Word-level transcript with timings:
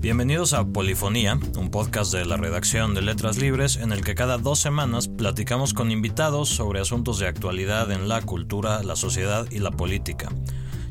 Bienvenidos 0.00 0.52
a 0.52 0.64
Polifonía, 0.64 1.38
un 1.58 1.70
podcast 1.70 2.12
de 2.12 2.24
la 2.24 2.36
redacción 2.36 2.94
de 2.94 3.02
Letras 3.02 3.38
Libres 3.38 3.76
en 3.76 3.90
el 3.90 4.04
que 4.04 4.14
cada 4.14 4.38
dos 4.38 4.58
semanas 4.58 5.08
platicamos 5.08 5.74
con 5.74 5.90
invitados 5.90 6.50
sobre 6.50 6.80
asuntos 6.80 7.18
de 7.18 7.26
actualidad 7.26 7.90
en 7.90 8.08
la 8.08 8.22
cultura, 8.22 8.82
la 8.82 8.96
sociedad 8.96 9.46
y 9.50 9.58
la 9.58 9.70
política. 9.70 10.30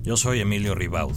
Yo 0.01 0.17
soy 0.17 0.39
Emilio 0.39 0.75
Ribaud. 0.75 1.15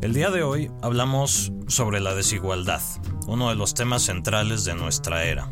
El 0.00 0.14
día 0.14 0.30
de 0.30 0.42
hoy 0.42 0.70
hablamos 0.82 1.52
sobre 1.66 2.00
la 2.00 2.14
desigualdad, 2.14 2.82
uno 3.26 3.50
de 3.50 3.56
los 3.56 3.74
temas 3.74 4.02
centrales 4.02 4.64
de 4.64 4.74
nuestra 4.74 5.24
era. 5.24 5.50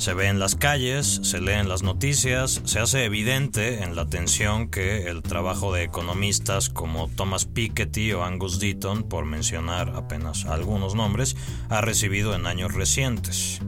Se 0.00 0.14
ve 0.14 0.28
en 0.28 0.38
las 0.38 0.54
calles, 0.56 1.20
se 1.24 1.42
lee 1.42 1.52
en 1.52 1.68
las 1.68 1.82
noticias, 1.82 2.62
se 2.64 2.78
hace 2.78 3.04
evidente 3.04 3.82
en 3.84 3.96
la 3.96 4.02
atención 4.02 4.70
que 4.70 5.10
el 5.10 5.20
trabajo 5.20 5.74
de 5.74 5.82
economistas 5.82 6.70
como 6.70 7.08
Thomas 7.08 7.44
Piketty 7.44 8.14
o 8.14 8.24
Angus 8.24 8.58
Deaton, 8.58 9.02
por 9.02 9.26
mencionar 9.26 9.90
apenas 9.94 10.46
algunos 10.46 10.94
nombres, 10.94 11.36
ha 11.68 11.82
recibido 11.82 12.34
en 12.34 12.46
años 12.46 12.72
recientes. 12.72 13.60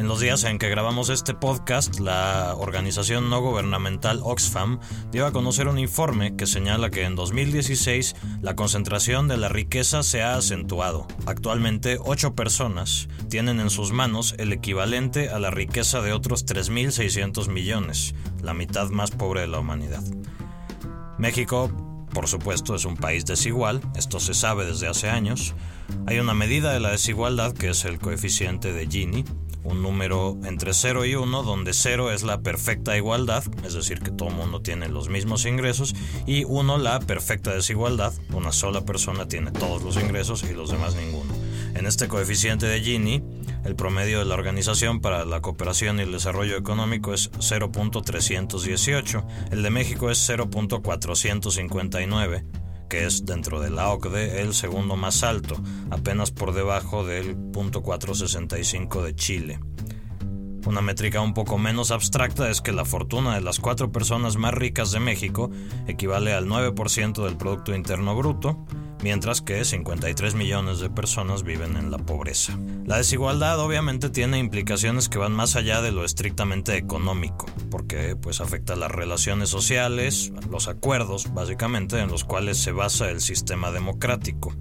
En 0.00 0.08
los 0.08 0.18
días 0.18 0.44
en 0.44 0.58
que 0.58 0.70
grabamos 0.70 1.10
este 1.10 1.34
podcast, 1.34 2.00
la 2.00 2.54
organización 2.56 3.28
no 3.28 3.42
gubernamental 3.42 4.20
Oxfam 4.24 4.80
dio 5.12 5.26
a 5.26 5.32
conocer 5.32 5.68
un 5.68 5.78
informe 5.78 6.36
que 6.36 6.46
señala 6.46 6.88
que 6.88 7.04
en 7.04 7.16
2016 7.16 8.16
la 8.40 8.56
concentración 8.56 9.28
de 9.28 9.36
la 9.36 9.50
riqueza 9.50 10.02
se 10.02 10.22
ha 10.22 10.36
acentuado. 10.36 11.06
Actualmente, 11.26 11.98
8 12.02 12.34
personas 12.34 13.10
tienen 13.28 13.60
en 13.60 13.68
sus 13.68 13.92
manos 13.92 14.34
el 14.38 14.54
equivalente 14.54 15.28
a 15.28 15.38
la 15.38 15.50
riqueza 15.50 16.00
de 16.00 16.14
otros 16.14 16.46
3.600 16.46 17.50
millones, 17.50 18.14
la 18.42 18.54
mitad 18.54 18.88
más 18.88 19.10
pobre 19.10 19.42
de 19.42 19.48
la 19.48 19.58
humanidad. 19.58 20.02
México 21.18 21.70
por 22.14 22.26
supuesto, 22.26 22.74
es 22.74 22.84
un 22.86 22.96
país 22.96 23.24
desigual, 23.24 23.80
esto 23.94 24.18
se 24.18 24.34
sabe 24.34 24.64
desde 24.64 24.88
hace 24.88 25.08
años. 25.08 25.54
Hay 26.06 26.18
una 26.18 26.34
medida 26.34 26.72
de 26.72 26.80
la 26.80 26.90
desigualdad 26.90 27.52
que 27.52 27.68
es 27.68 27.84
el 27.84 28.00
coeficiente 28.00 28.72
de 28.72 28.88
Gini, 28.88 29.24
un 29.64 29.82
número 29.82 30.38
entre 30.44 30.72
0 30.72 31.04
y 31.04 31.14
1, 31.14 31.42
donde 31.42 31.72
0 31.72 32.12
es 32.12 32.22
la 32.22 32.40
perfecta 32.40 32.96
igualdad, 32.96 33.44
es 33.64 33.74
decir, 33.74 34.00
que 34.00 34.10
todo 34.10 34.28
el 34.28 34.34
mundo 34.34 34.62
tiene 34.62 34.88
los 34.88 35.08
mismos 35.08 35.46
ingresos, 35.46 35.94
y 36.26 36.44
1 36.44 36.78
la 36.78 37.00
perfecta 37.00 37.52
desigualdad, 37.52 38.12
una 38.32 38.52
sola 38.52 38.84
persona 38.84 39.28
tiene 39.28 39.50
todos 39.50 39.82
los 39.82 39.96
ingresos 39.96 40.44
y 40.44 40.54
los 40.54 40.70
demás 40.70 40.94
ninguno. 40.94 41.32
En 41.74 41.86
este 41.86 42.08
coeficiente 42.08 42.66
de 42.66 42.80
Gini, 42.80 43.22
el 43.64 43.76
promedio 43.76 44.20
de 44.20 44.24
la 44.24 44.34
Organización 44.34 45.00
para 45.00 45.24
la 45.24 45.40
Cooperación 45.40 45.98
y 45.98 46.02
el 46.02 46.12
Desarrollo 46.12 46.56
Económico 46.56 47.14
es 47.14 47.30
0.318, 47.32 49.24
el 49.52 49.62
de 49.62 49.70
México 49.70 50.10
es 50.10 50.28
0.459, 50.28 52.44
que 52.90 53.06
es 53.06 53.24
dentro 53.24 53.60
de 53.60 53.70
la 53.70 53.88
OCDE 53.88 54.42
el 54.42 54.52
segundo 54.52 54.96
más 54.96 55.22
alto, 55.22 55.56
apenas 55.90 56.32
por 56.32 56.52
debajo 56.52 57.06
del 57.06 57.36
.465 57.36 59.02
de 59.02 59.14
Chile. 59.14 59.60
Una 60.66 60.82
métrica 60.82 61.20
un 61.20 61.34
poco 61.34 61.58
menos 61.58 61.90
abstracta 61.90 62.50
es 62.50 62.60
que 62.60 62.72
la 62.72 62.84
fortuna 62.84 63.34
de 63.34 63.40
las 63.40 63.60
cuatro 63.60 63.90
personas 63.90 64.36
más 64.36 64.52
ricas 64.54 64.92
de 64.92 65.00
México 65.00 65.50
equivale 65.88 66.34
al 66.34 66.46
9% 66.46 67.24
del 67.24 67.36
Producto 67.36 67.74
Interno 67.74 68.14
Bruto, 68.14 68.64
mientras 69.02 69.40
que 69.40 69.64
53 69.64 70.34
millones 70.34 70.78
de 70.78 70.90
personas 70.90 71.42
viven 71.42 71.76
en 71.76 71.90
la 71.90 71.98
pobreza. 71.98 72.58
La 72.84 72.98
desigualdad 72.98 73.58
obviamente 73.58 74.10
tiene 74.10 74.38
implicaciones 74.38 75.08
que 75.08 75.18
van 75.18 75.32
más 75.32 75.56
allá 75.56 75.80
de 75.80 75.92
lo 75.92 76.04
estrictamente 76.04 76.76
económico, 76.76 77.46
porque 77.70 78.16
pues 78.16 78.40
afecta 78.40 78.76
las 78.76 78.90
relaciones 78.90 79.48
sociales, 79.48 80.32
los 80.50 80.68
acuerdos 80.68 81.32
básicamente 81.32 81.98
en 81.98 82.08
los 82.08 82.24
cuales 82.24 82.58
se 82.58 82.72
basa 82.72 83.10
el 83.10 83.20
sistema 83.20 83.70
democrático. 83.70 84.52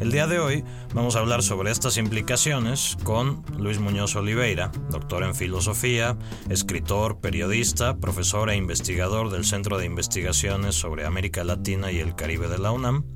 El 0.00 0.12
día 0.12 0.28
de 0.28 0.38
hoy 0.38 0.64
vamos 0.94 1.16
a 1.16 1.18
hablar 1.18 1.42
sobre 1.42 1.72
estas 1.72 1.96
implicaciones 1.96 2.96
con 3.02 3.42
Luis 3.58 3.80
Muñoz 3.80 4.14
Oliveira, 4.14 4.70
doctor 4.90 5.24
en 5.24 5.34
filosofía, 5.34 6.16
escritor, 6.48 7.18
periodista, 7.20 7.96
profesor 7.96 8.48
e 8.50 8.56
investigador 8.56 9.30
del 9.30 9.44
Centro 9.44 9.76
de 9.76 9.86
Investigaciones 9.86 10.76
sobre 10.76 11.04
América 11.04 11.42
Latina 11.42 11.90
y 11.90 11.98
el 11.98 12.14
Caribe 12.14 12.46
de 12.46 12.58
la 12.58 12.70
UNAM, 12.70 13.06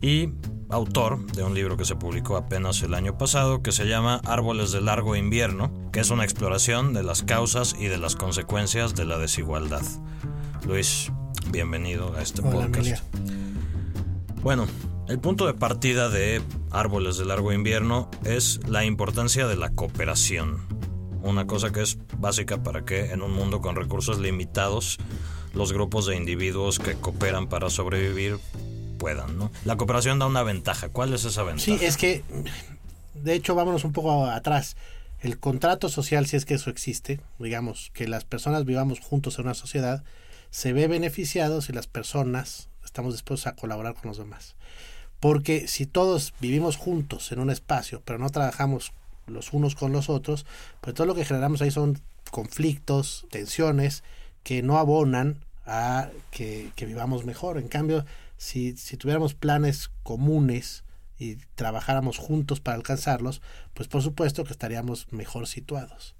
y 0.00 0.30
autor 0.70 1.26
de 1.32 1.44
un 1.44 1.54
libro 1.54 1.76
que 1.76 1.84
se 1.84 1.96
publicó 1.96 2.38
apenas 2.38 2.82
el 2.82 2.94
año 2.94 3.18
pasado 3.18 3.62
que 3.62 3.72
se 3.72 3.84
llama 3.84 4.22
Árboles 4.24 4.72
de 4.72 4.80
largo 4.80 5.14
invierno, 5.14 5.70
que 5.92 6.00
es 6.00 6.10
una 6.10 6.24
exploración 6.24 6.94
de 6.94 7.02
las 7.02 7.22
causas 7.22 7.76
y 7.78 7.86
de 7.88 7.98
las 7.98 8.16
consecuencias 8.16 8.94
de 8.94 9.04
la 9.04 9.18
desigualdad. 9.18 9.82
Luis, 10.66 11.12
bienvenido 11.50 12.14
a 12.16 12.22
este 12.22 12.40
podcast. 12.40 13.02
Bueno, 14.42 14.66
el 15.08 15.18
punto 15.18 15.46
de 15.46 15.54
partida 15.54 16.10
de 16.10 16.42
Árboles 16.70 17.16
de 17.16 17.24
largo 17.24 17.52
invierno 17.52 18.10
es 18.24 18.60
la 18.68 18.84
importancia 18.84 19.46
de 19.46 19.56
la 19.56 19.70
cooperación. 19.70 20.60
Una 21.22 21.46
cosa 21.46 21.72
que 21.72 21.80
es 21.80 21.98
básica 22.18 22.62
para 22.62 22.84
que 22.84 23.10
en 23.10 23.22
un 23.22 23.32
mundo 23.32 23.62
con 23.62 23.74
recursos 23.74 24.18
limitados 24.18 24.98
los 25.54 25.72
grupos 25.72 26.06
de 26.06 26.16
individuos 26.16 26.78
que 26.78 26.94
cooperan 26.94 27.48
para 27.48 27.70
sobrevivir 27.70 28.38
puedan, 28.98 29.38
¿no? 29.38 29.50
La 29.64 29.76
cooperación 29.76 30.18
da 30.18 30.26
una 30.26 30.42
ventaja. 30.42 30.90
¿Cuál 30.90 31.14
es 31.14 31.24
esa 31.24 31.42
ventaja? 31.42 31.64
Sí, 31.64 31.78
es 31.80 31.96
que, 31.96 32.22
de 33.14 33.34
hecho, 33.34 33.54
vámonos 33.54 33.84
un 33.84 33.92
poco 33.92 34.26
atrás. 34.26 34.76
El 35.20 35.38
contrato 35.38 35.88
social, 35.88 36.26
si 36.26 36.36
es 36.36 36.44
que 36.44 36.54
eso 36.54 36.68
existe, 36.68 37.20
digamos, 37.38 37.90
que 37.94 38.06
las 38.06 38.24
personas 38.24 38.66
vivamos 38.66 39.00
juntos 39.00 39.38
en 39.38 39.46
una 39.46 39.54
sociedad, 39.54 40.04
se 40.50 40.74
ve 40.74 40.86
beneficiado 40.86 41.62
si 41.62 41.72
las 41.72 41.86
personas 41.86 42.68
estamos 42.84 43.14
dispuestos 43.14 43.46
a 43.46 43.56
colaborar 43.56 43.94
con 43.94 44.08
los 44.08 44.18
demás. 44.18 44.54
Porque 45.20 45.66
si 45.66 45.86
todos 45.86 46.34
vivimos 46.40 46.76
juntos 46.76 47.32
en 47.32 47.40
un 47.40 47.50
espacio, 47.50 48.02
pero 48.04 48.18
no 48.18 48.30
trabajamos 48.30 48.92
los 49.26 49.52
unos 49.52 49.74
con 49.74 49.92
los 49.92 50.08
otros, 50.08 50.46
pues 50.80 50.94
todo 50.94 51.06
lo 51.06 51.14
que 51.14 51.24
generamos 51.24 51.60
ahí 51.60 51.70
son 51.70 52.00
conflictos, 52.30 53.26
tensiones 53.30 54.04
que 54.42 54.62
no 54.62 54.78
abonan 54.78 55.44
a 55.66 56.08
que, 56.30 56.72
vivamos 56.78 57.24
mejor. 57.24 57.58
En 57.58 57.68
cambio, 57.68 58.04
si, 58.36 58.76
si 58.76 58.96
tuviéramos 58.96 59.34
planes 59.34 59.90
comunes 60.02 60.84
y 61.18 61.36
trabajáramos 61.56 62.18
juntos 62.18 62.60
para 62.60 62.76
alcanzarlos, 62.76 63.42
pues 63.74 63.88
por 63.88 64.02
supuesto 64.02 64.44
que 64.44 64.52
estaríamos 64.52 65.12
mejor 65.12 65.46
situados. 65.46 66.14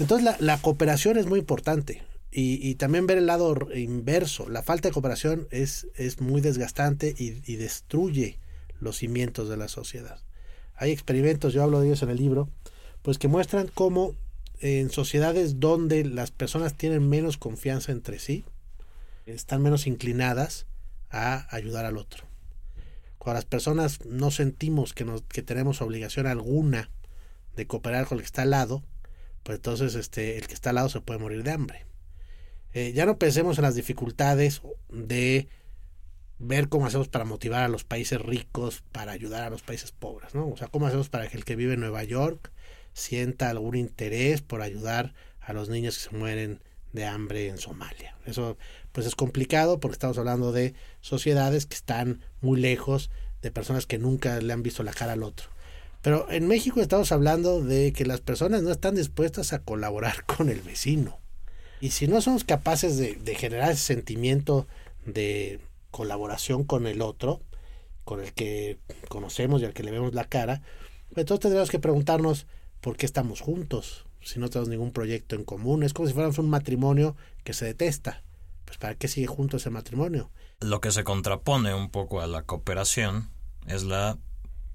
Entonces 0.00 0.24
la, 0.24 0.36
la 0.40 0.60
cooperación 0.60 1.18
es 1.18 1.26
muy 1.26 1.38
importante 1.38 2.02
y, 2.30 2.74
también 2.74 3.06
ver 3.06 3.18
el 3.18 3.26
lado 3.26 3.56
inverso. 3.74 4.48
La 4.48 4.62
falta 4.62 4.88
de 4.88 4.92
cooperación 4.92 5.48
es, 5.50 5.88
es 5.94 6.20
muy 6.20 6.40
desgastante 6.40 7.14
y, 7.16 7.42
y, 7.50 7.56
destruye 7.56 8.38
los 8.80 8.98
cimientos 8.98 9.48
de 9.48 9.56
la 9.56 9.68
sociedad. 9.68 10.20
Hay 10.74 10.92
experimentos, 10.92 11.52
yo 11.54 11.62
hablo 11.62 11.80
de 11.80 11.88
ellos 11.88 12.02
en 12.02 12.10
el 12.10 12.18
libro, 12.18 12.50
pues 13.02 13.18
que 13.18 13.28
muestran 13.28 13.70
cómo 13.72 14.14
en 14.60 14.90
sociedades 14.90 15.60
donde 15.60 16.04
las 16.04 16.30
personas 16.30 16.76
tienen 16.76 17.08
menos 17.08 17.38
confianza 17.38 17.92
entre 17.92 18.18
sí, 18.18 18.44
están 19.26 19.62
menos 19.62 19.86
inclinadas 19.86 20.66
a 21.10 21.54
ayudar 21.54 21.84
al 21.84 21.96
otro. 21.96 22.24
Cuando 23.18 23.38
las 23.38 23.44
personas 23.44 24.04
no 24.04 24.30
sentimos 24.30 24.94
que, 24.94 25.04
nos, 25.04 25.22
que 25.22 25.42
tenemos 25.42 25.82
obligación 25.82 26.26
alguna 26.26 26.90
de 27.56 27.66
cooperar 27.66 28.06
con 28.06 28.18
el 28.18 28.22
que 28.22 28.26
está 28.26 28.42
al 28.42 28.50
lado, 28.50 28.82
pues 29.42 29.56
entonces 29.56 29.94
este, 29.94 30.38
el 30.38 30.46
que 30.46 30.54
está 30.54 30.70
al 30.70 30.76
lado 30.76 30.88
se 30.88 31.00
puede 31.00 31.20
morir 31.20 31.42
de 31.42 31.50
hambre. 31.50 31.87
Eh, 32.78 32.92
ya 32.92 33.06
no 33.06 33.18
pensemos 33.18 33.58
en 33.58 33.62
las 33.62 33.74
dificultades 33.74 34.62
de 34.88 35.48
ver 36.38 36.68
cómo 36.68 36.86
hacemos 36.86 37.08
para 37.08 37.24
motivar 37.24 37.64
a 37.64 37.68
los 37.68 37.82
países 37.82 38.20
ricos 38.20 38.84
para 38.92 39.10
ayudar 39.10 39.42
a 39.42 39.50
los 39.50 39.62
países 39.62 39.90
pobres, 39.90 40.32
¿no? 40.36 40.48
O 40.48 40.56
sea, 40.56 40.68
cómo 40.68 40.86
hacemos 40.86 41.08
para 41.08 41.26
que 41.26 41.36
el 41.36 41.44
que 41.44 41.56
vive 41.56 41.74
en 41.74 41.80
Nueva 41.80 42.04
York 42.04 42.52
sienta 42.92 43.50
algún 43.50 43.74
interés 43.74 44.42
por 44.42 44.62
ayudar 44.62 45.12
a 45.40 45.52
los 45.54 45.68
niños 45.68 45.98
que 45.98 46.04
se 46.04 46.16
mueren 46.16 46.62
de 46.92 47.04
hambre 47.04 47.48
en 47.48 47.58
Somalia. 47.58 48.16
Eso 48.26 48.56
pues 48.92 49.08
es 49.08 49.16
complicado 49.16 49.80
porque 49.80 49.94
estamos 49.94 50.16
hablando 50.16 50.52
de 50.52 50.74
sociedades 51.00 51.66
que 51.66 51.74
están 51.74 52.20
muy 52.40 52.60
lejos 52.60 53.10
de 53.42 53.50
personas 53.50 53.86
que 53.86 53.98
nunca 53.98 54.38
le 54.38 54.52
han 54.52 54.62
visto 54.62 54.84
la 54.84 54.92
cara 54.92 55.14
al 55.14 55.24
otro. 55.24 55.48
Pero 56.00 56.30
en 56.30 56.46
México 56.46 56.80
estamos 56.80 57.10
hablando 57.10 57.60
de 57.60 57.92
que 57.92 58.06
las 58.06 58.20
personas 58.20 58.62
no 58.62 58.70
están 58.70 58.94
dispuestas 58.94 59.52
a 59.52 59.64
colaborar 59.64 60.24
con 60.26 60.48
el 60.48 60.60
vecino. 60.60 61.18
Y 61.80 61.90
si 61.90 62.08
no 62.08 62.20
somos 62.20 62.44
capaces 62.44 62.96
de, 62.98 63.34
generar 63.34 63.70
ese 63.70 63.94
sentimiento 63.94 64.66
de 65.04 65.60
colaboración 65.90 66.64
con 66.64 66.86
el 66.86 67.02
otro, 67.02 67.40
con 68.04 68.20
el 68.20 68.32
que 68.32 68.78
conocemos 69.08 69.62
y 69.62 69.64
al 69.64 69.74
que 69.74 69.82
le 69.82 69.90
vemos 69.90 70.14
la 70.14 70.24
cara, 70.24 70.62
pues 71.08 71.18
entonces 71.18 71.42
tendríamos 71.42 71.70
que 71.70 71.78
preguntarnos 71.78 72.46
por 72.80 72.96
qué 72.96 73.06
estamos 73.06 73.40
juntos, 73.40 74.06
si 74.20 74.38
no 74.38 74.48
tenemos 74.48 74.68
ningún 74.68 74.92
proyecto 74.92 75.36
en 75.36 75.44
común. 75.44 75.82
Es 75.82 75.92
como 75.92 76.08
si 76.08 76.14
fuéramos 76.14 76.38
un 76.38 76.50
matrimonio 76.50 77.16
que 77.44 77.52
se 77.52 77.64
detesta. 77.64 78.22
Pues 78.64 78.78
¿para 78.78 78.94
qué 78.94 79.08
sigue 79.08 79.26
junto 79.26 79.56
ese 79.56 79.70
matrimonio? 79.70 80.30
Lo 80.60 80.80
que 80.80 80.90
se 80.90 81.04
contrapone 81.04 81.74
un 81.74 81.90
poco 81.90 82.20
a 82.20 82.26
la 82.26 82.42
cooperación 82.42 83.30
es 83.66 83.84
la 83.84 84.18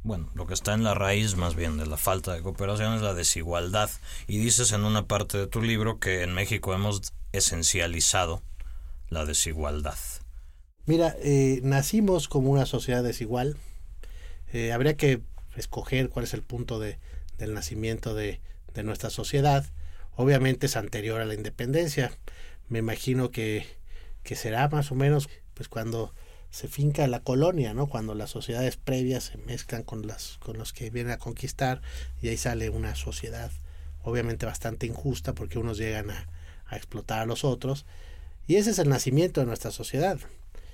bueno, 0.03 0.29
lo 0.33 0.45
que 0.45 0.53
está 0.53 0.73
en 0.73 0.83
la 0.83 0.93
raíz 0.93 1.35
más 1.35 1.55
bien 1.55 1.77
de 1.77 1.85
la 1.85 1.97
falta 1.97 2.33
de 2.33 2.41
cooperación 2.41 2.93
es 2.93 3.01
la 3.01 3.13
desigualdad. 3.13 3.89
Y 4.27 4.37
dices 4.37 4.71
en 4.71 4.83
una 4.83 5.07
parte 5.07 5.37
de 5.37 5.47
tu 5.47 5.61
libro 5.61 5.99
que 5.99 6.23
en 6.23 6.33
México 6.33 6.73
hemos 6.73 7.13
esencializado 7.31 8.41
la 9.09 9.25
desigualdad? 9.25 9.97
Mira, 10.85 11.15
eh, 11.19 11.59
nacimos 11.63 12.27
como 12.27 12.51
una 12.51 12.65
sociedad 12.65 13.03
desigual. 13.03 13.57
Eh, 14.51 14.73
habría 14.73 14.97
que 14.97 15.21
escoger 15.55 16.09
cuál 16.09 16.25
es 16.25 16.33
el 16.33 16.41
punto 16.41 16.79
de, 16.79 16.99
del 17.37 17.53
nacimiento 17.53 18.13
de, 18.13 18.41
de 18.73 18.83
nuestra 18.83 19.09
sociedad. 19.09 19.65
Obviamente 20.15 20.65
es 20.65 20.75
anterior 20.75 21.21
a 21.21 21.25
la 21.25 21.33
independencia. 21.33 22.11
Me 22.69 22.79
imagino 22.79 23.31
que, 23.31 23.65
que 24.23 24.35
será 24.35 24.67
más 24.67 24.91
o 24.91 24.95
menos 24.95 25.29
pues 25.53 25.69
cuando 25.69 26.13
se 26.53 26.67
finca 26.67 27.07
la 27.07 27.19
colonia, 27.19 27.73
¿no? 27.73 27.87
Cuando 27.87 28.13
las 28.13 28.29
sociedades 28.29 28.77
previas 28.77 29.23
se 29.23 29.39
mezclan 29.39 29.81
con 29.81 30.05
las 30.05 30.37
con 30.37 30.55
los 30.59 30.71
que 30.71 30.91
vienen 30.91 31.13
a 31.13 31.17
conquistar 31.17 31.81
y 32.21 32.27
ahí 32.29 32.37
sale 32.37 32.69
una 32.69 32.93
sociedad 32.93 33.49
obviamente 34.03 34.45
bastante 34.45 34.85
injusta 34.85 35.33
porque 35.33 35.57
unos 35.57 35.79
llegan 35.79 36.11
a, 36.11 36.27
a 36.67 36.77
explotar 36.77 37.21
a 37.21 37.25
los 37.25 37.43
otros 37.43 37.87
y 38.45 38.57
ese 38.57 38.69
es 38.69 38.77
el 38.77 38.87
nacimiento 38.87 39.41
de 39.41 39.47
nuestra 39.47 39.71
sociedad. 39.71 40.19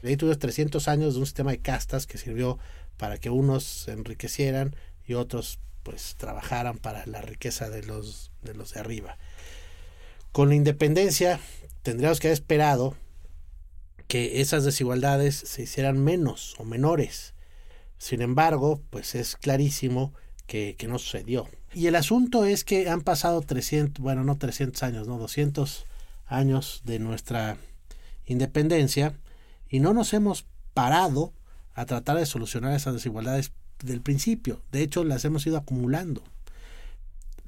Ahí 0.03 0.17
tuvimos 0.17 0.39
300 0.39 0.89
años 0.89 1.13
de 1.13 1.21
un 1.21 1.25
sistema 1.25 1.51
de 1.51 1.59
castas 1.59 2.07
que 2.07 2.17
sirvió 2.17 2.59
para 2.97 3.17
que 3.17 3.29
unos 3.29 3.63
se 3.63 3.93
enriquecieran 3.93 4.75
y 5.07 5.13
otros 5.13 5.59
pues 5.83 6.15
trabajaran 6.17 6.77
para 6.77 7.05
la 7.05 7.21
riqueza 7.21 7.69
de 7.69 7.83
los 7.83 8.31
de 8.43 8.53
los 8.53 8.73
de 8.73 8.81
arriba. 8.81 9.17
Con 10.33 10.49
la 10.49 10.55
independencia 10.55 11.39
tendríamos 11.83 12.19
que 12.19 12.27
haber 12.27 12.33
esperado 12.33 12.97
que 14.09 14.41
esas 14.41 14.65
desigualdades 14.65 15.35
se 15.35 15.61
hicieran 15.61 16.03
menos 16.03 16.55
o 16.57 16.65
menores. 16.65 17.35
Sin 17.99 18.23
embargo, 18.23 18.81
pues 18.89 19.13
es 19.13 19.35
clarísimo 19.35 20.13
que, 20.47 20.75
no 20.89 20.97
sucedió. 20.97 21.47
Y 21.75 21.85
el 21.85 21.95
asunto 21.95 22.43
es 22.43 22.63
que 22.63 22.89
han 22.89 23.01
pasado 23.01 23.41
300, 23.41 24.01
bueno, 24.03 24.23
no 24.23 24.35
300 24.35 24.81
años, 24.81 25.07
no 25.07 25.19
200 25.19 25.85
años 26.25 26.81
de 26.85 26.97
nuestra 26.97 27.57
independencia 28.25 29.13
y 29.69 29.79
no 29.79 29.93
nos 29.93 30.11
hemos 30.15 30.47
parado 30.73 31.31
a 31.75 31.85
tratar 31.85 32.17
de 32.17 32.25
solucionar 32.25 32.73
esas 32.73 32.95
desigualdades 32.95 33.51
del 33.83 34.01
principio. 34.01 34.63
De 34.71 34.81
hecho, 34.81 35.03
las 35.03 35.23
hemos 35.23 35.45
ido 35.45 35.57
acumulando. 35.57 36.23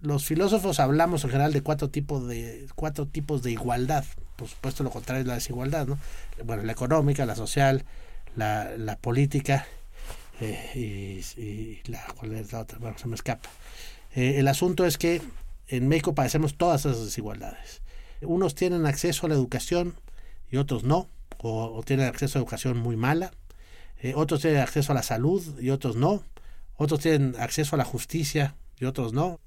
Los 0.02 0.26
filósofos 0.26 0.80
hablamos 0.80 1.24
en 1.24 1.30
general 1.30 1.54
de 1.54 1.62
cuatro 1.62 1.90
tipos 1.90 2.28
de 2.28 2.68
cuatro 2.76 3.06
tipos 3.08 3.44
de 3.44 3.52
igualdad. 3.52 4.04
Por 4.36 4.48
supuesto, 4.48 4.84
lo 4.84 4.90
contrario 4.90 5.22
es 5.22 5.28
la 5.28 5.36
desigualdad, 5.36 5.86
¿no? 5.86 6.00
Bueno, 6.44 6.64
la 6.64 6.72
económica, 6.72 7.26
la 7.26 7.36
social, 7.36 7.86
la, 8.36 8.72
la 8.78 8.98
política 8.98 9.68
eh, 10.40 11.22
y, 11.38 11.90
la 11.90 12.04
cuál 12.18 12.34
es 12.34 12.52
la 12.52 12.62
otra, 12.62 12.80
bueno, 12.80 12.98
se 12.98 13.08
me 13.08 13.16
escapa. 13.16 13.50
Eh, 14.16 14.40
el 14.40 14.48
asunto 14.48 14.86
es 14.86 14.98
que 14.98 15.22
en 15.68 15.88
México 15.88 16.16
padecemos 16.16 16.58
todas 16.58 16.86
esas 16.86 17.06
desigualdades. 17.06 17.82
Unos 18.22 18.56
tienen 18.56 18.86
acceso 18.88 19.26
a 19.26 19.30
la 19.30 19.36
educación 19.36 19.94
y 20.50 20.58
otros 20.58 20.84
no, 20.84 21.08
o, 21.38 21.66
o 21.66 21.84
tienen 21.84 22.08
acceso 22.08 22.40
a 22.40 22.42
educación 22.42 22.78
muy 22.78 22.96
mala. 22.96 23.32
Eh, 24.02 24.14
otros 24.16 24.42
tienen 24.42 24.62
acceso 24.62 24.92
a 24.92 24.96
la 24.96 25.04
salud 25.04 25.60
y 25.62 25.70
otros 25.70 25.96
no. 25.96 26.24
Otros 26.76 27.02
tienen 27.02 27.36
acceso 27.40 27.76
a 27.76 27.78
la 27.78 27.86
justicia 27.86 28.56
y 28.80 28.86
otros 28.86 29.14
no. 29.14 29.40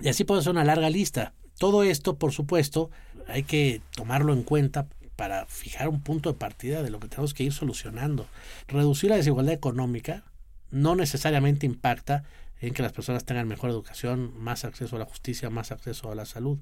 Y 0.00 0.08
así 0.08 0.24
puede 0.24 0.42
ser 0.42 0.52
una 0.52 0.64
larga 0.64 0.90
lista. 0.90 1.32
Todo 1.58 1.82
esto, 1.82 2.16
por 2.16 2.32
supuesto, 2.32 2.90
hay 3.28 3.42
que 3.42 3.80
tomarlo 3.94 4.32
en 4.32 4.42
cuenta 4.42 4.86
para 5.16 5.46
fijar 5.46 5.88
un 5.88 6.00
punto 6.00 6.32
de 6.32 6.38
partida 6.38 6.82
de 6.82 6.90
lo 6.90 6.98
que 6.98 7.08
tenemos 7.08 7.34
que 7.34 7.44
ir 7.44 7.52
solucionando. 7.52 8.26
Reducir 8.68 9.10
la 9.10 9.16
desigualdad 9.16 9.54
económica 9.54 10.24
no 10.70 10.96
necesariamente 10.96 11.66
impacta 11.66 12.24
en 12.62 12.74
que 12.74 12.82
las 12.82 12.92
personas 12.92 13.24
tengan 13.24 13.48
mejor 13.48 13.70
educación, 13.70 14.32
más 14.38 14.64
acceso 14.64 14.96
a 14.96 15.00
la 15.00 15.04
justicia, 15.04 15.50
más 15.50 15.72
acceso 15.72 16.12
a 16.12 16.14
la 16.14 16.24
salud. 16.24 16.58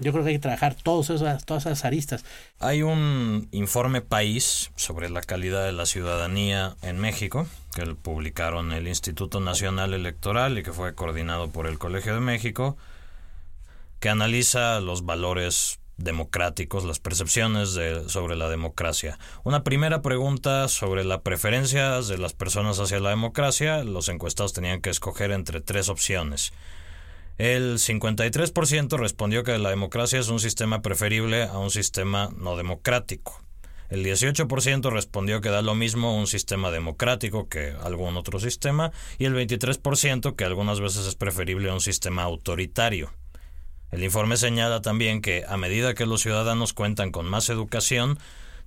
Yo 0.00 0.12
creo 0.12 0.24
que 0.24 0.30
hay 0.30 0.36
que 0.36 0.40
trabajar 0.40 0.74
todas 0.74 1.10
esas, 1.10 1.46
todas 1.46 1.64
esas 1.66 1.84
aristas. 1.84 2.24
Hay 2.58 2.82
un 2.82 3.48
informe 3.52 4.00
país 4.00 4.72
sobre 4.74 5.08
la 5.08 5.22
calidad 5.22 5.64
de 5.64 5.72
la 5.72 5.86
ciudadanía 5.86 6.76
en 6.82 6.98
México 6.98 7.46
que 7.74 7.86
publicaron 7.94 8.72
el 8.72 8.88
Instituto 8.88 9.40
Nacional 9.40 9.94
Electoral 9.94 10.58
y 10.58 10.64
que 10.64 10.72
fue 10.72 10.94
coordinado 10.94 11.50
por 11.50 11.66
el 11.66 11.78
Colegio 11.78 12.14
de 12.14 12.20
México, 12.20 12.76
que 14.00 14.08
analiza 14.08 14.80
los 14.80 15.04
valores 15.04 15.78
democráticos, 15.96 16.84
las 16.84 16.98
percepciones 16.98 17.78
sobre 18.08 18.36
la 18.36 18.48
democracia. 18.48 19.18
Una 19.44 19.64
primera 19.64 20.02
pregunta 20.02 20.68
sobre 20.68 21.04
las 21.04 21.20
preferencias 21.20 22.08
de 22.08 22.18
las 22.18 22.32
personas 22.32 22.78
hacia 22.80 23.00
la 23.00 23.10
democracia. 23.10 23.84
Los 23.84 24.08
encuestados 24.08 24.52
tenían 24.52 24.80
que 24.80 24.90
escoger 24.90 25.30
entre 25.30 25.60
tres 25.60 25.88
opciones. 25.88 26.52
El 27.36 27.78
53% 27.78 28.96
respondió 28.96 29.42
que 29.42 29.58
la 29.58 29.70
democracia 29.70 30.20
es 30.20 30.28
un 30.28 30.38
sistema 30.38 30.82
preferible 30.82 31.44
a 31.44 31.58
un 31.58 31.70
sistema 31.70 32.30
no 32.36 32.56
democrático. 32.56 33.40
El 33.90 34.04
18% 34.04 34.90
respondió 34.90 35.40
que 35.40 35.50
da 35.50 35.62
lo 35.62 35.74
mismo 35.74 36.16
un 36.16 36.26
sistema 36.26 36.70
democrático 36.70 37.48
que 37.48 37.74
algún 37.82 38.16
otro 38.16 38.40
sistema 38.40 38.92
y 39.18 39.26
el 39.26 39.34
23% 39.34 40.36
que 40.36 40.44
algunas 40.44 40.80
veces 40.80 41.06
es 41.06 41.16
preferible 41.16 41.70
a 41.70 41.74
un 41.74 41.80
sistema 41.80 42.22
autoritario. 42.22 43.12
El 43.94 44.02
informe 44.02 44.36
señala 44.36 44.82
también 44.82 45.22
que 45.22 45.44
a 45.46 45.56
medida 45.56 45.94
que 45.94 46.04
los 46.04 46.20
ciudadanos 46.20 46.72
cuentan 46.72 47.12
con 47.12 47.26
más 47.26 47.48
educación, 47.48 48.18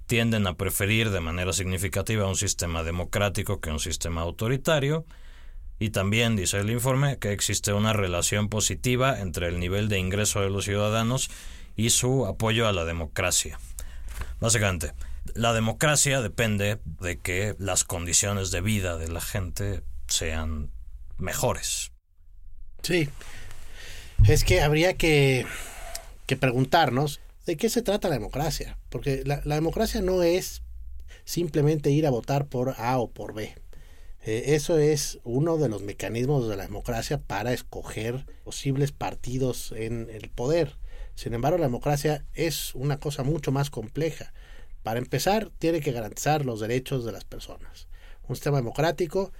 tienden 0.06 0.48
a 0.48 0.54
preferir 0.54 1.10
de 1.10 1.20
manera 1.20 1.52
significativa 1.52 2.30
un 2.30 2.38
sistema 2.38 2.82
democrático 2.82 3.60
que 3.60 3.70
un 3.70 3.82
sistema 3.82 4.22
autoritario, 4.22 5.06
y 5.80 5.90
también 5.90 6.38
dice 6.38 6.60
el 6.60 6.70
informe 6.70 7.18
que 7.18 7.34
existe 7.34 7.74
una 7.74 7.92
relación 7.92 8.48
positiva 8.48 9.20
entre 9.20 9.50
el 9.50 9.60
nivel 9.60 9.90
de 9.90 10.00
ingreso 10.00 10.40
de 10.40 10.50
los 10.50 10.64
ciudadanos 10.64 11.30
y 11.76 11.90
su 11.90 12.26
apoyo 12.26 12.66
a 12.66 12.72
la 12.72 12.86
democracia. 12.86 13.60
Básicamente, 14.40 14.94
la 15.36 15.52
democracia 15.52 16.22
depende 16.22 16.80
de 17.02 17.20
que 17.20 17.54
las 17.60 17.84
condiciones 17.84 18.50
de 18.50 18.62
vida 18.62 18.96
de 18.96 19.10
la 19.10 19.20
gente 19.20 19.84
sean 20.08 20.72
mejores. 21.18 21.92
Sí, 22.82 23.10
es 24.28 24.44
que 24.44 24.62
habría 24.62 24.94
que, 24.96 25.46
que 26.26 26.38
preguntarnos 26.38 27.20
de 27.46 27.58
qué 27.58 27.70
se 27.70 27.82
trata 27.82 28.10
la 28.10 28.16
democracia, 28.16 28.78
porque 28.90 29.24
la, 29.26 29.42
la, 29.46 29.56
democracia 29.56 30.02
no 30.02 30.24
es 30.24 30.62
simplemente 31.24 31.92
ir 31.92 32.06
a 32.08 32.12
votar 32.12 32.48
por 32.48 32.76
A 32.78 32.98
o 32.98 33.10
por 33.10 33.34
B. 33.34 33.56
Eh, 34.28 34.56
eso 34.56 34.78
es 34.78 35.20
uno 35.24 35.58
de 35.58 35.70
los 35.70 35.84
mecanismos 35.84 36.50
de 36.50 36.58
la 36.58 36.64
democracia 36.64 37.18
para 37.18 37.54
escoger 37.54 38.26
posibles 38.44 38.92
partidos 38.92 39.74
en 39.76 40.10
el 40.12 40.30
poder. 40.30 40.76
Sin 41.16 41.34
embargo, 41.34 41.58
la 41.58 41.68
democracia 41.68 42.26
es 42.34 42.76
una 42.76 43.00
cosa 43.00 43.24
mucho 43.24 43.54
más 43.54 43.70
compleja. 43.70 44.34
Para 44.84 45.00
empezar, 45.00 45.50
tiene 45.60 45.80
que 45.80 45.94
garantizar 45.94 46.46
los 46.46 46.60
derechos 46.60 47.06
de 47.06 47.14
las 47.14 47.24
personas. 47.24 47.88
Un 48.28 48.36
sistema 48.36 48.58
democrático 48.58 49.32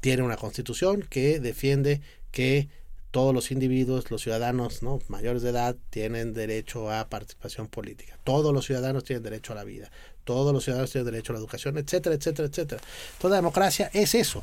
tiene 0.00 0.22
una 0.22 0.36
constitución 0.36 1.02
que 1.02 1.38
defiende 1.38 2.00
que 2.30 2.68
todos 3.14 3.32
los 3.32 3.52
individuos, 3.52 4.10
los 4.10 4.22
ciudadanos 4.22 4.82
¿no? 4.82 4.98
mayores 5.06 5.42
de 5.42 5.50
edad, 5.50 5.76
tienen 5.90 6.34
derecho 6.34 6.90
a 6.90 7.08
participación 7.08 7.68
política. 7.68 8.18
Todos 8.24 8.52
los 8.52 8.66
ciudadanos 8.66 9.04
tienen 9.04 9.22
derecho 9.22 9.52
a 9.52 9.54
la 9.54 9.62
vida. 9.62 9.88
Todos 10.24 10.52
los 10.52 10.64
ciudadanos 10.64 10.90
tienen 10.90 11.12
derecho 11.12 11.32
a 11.32 11.34
la 11.34 11.38
educación, 11.38 11.78
etcétera, 11.78 12.16
etcétera, 12.16 12.48
etcétera. 12.48 12.82
Toda 13.20 13.36
democracia 13.36 13.88
es 13.92 14.16
eso. 14.16 14.42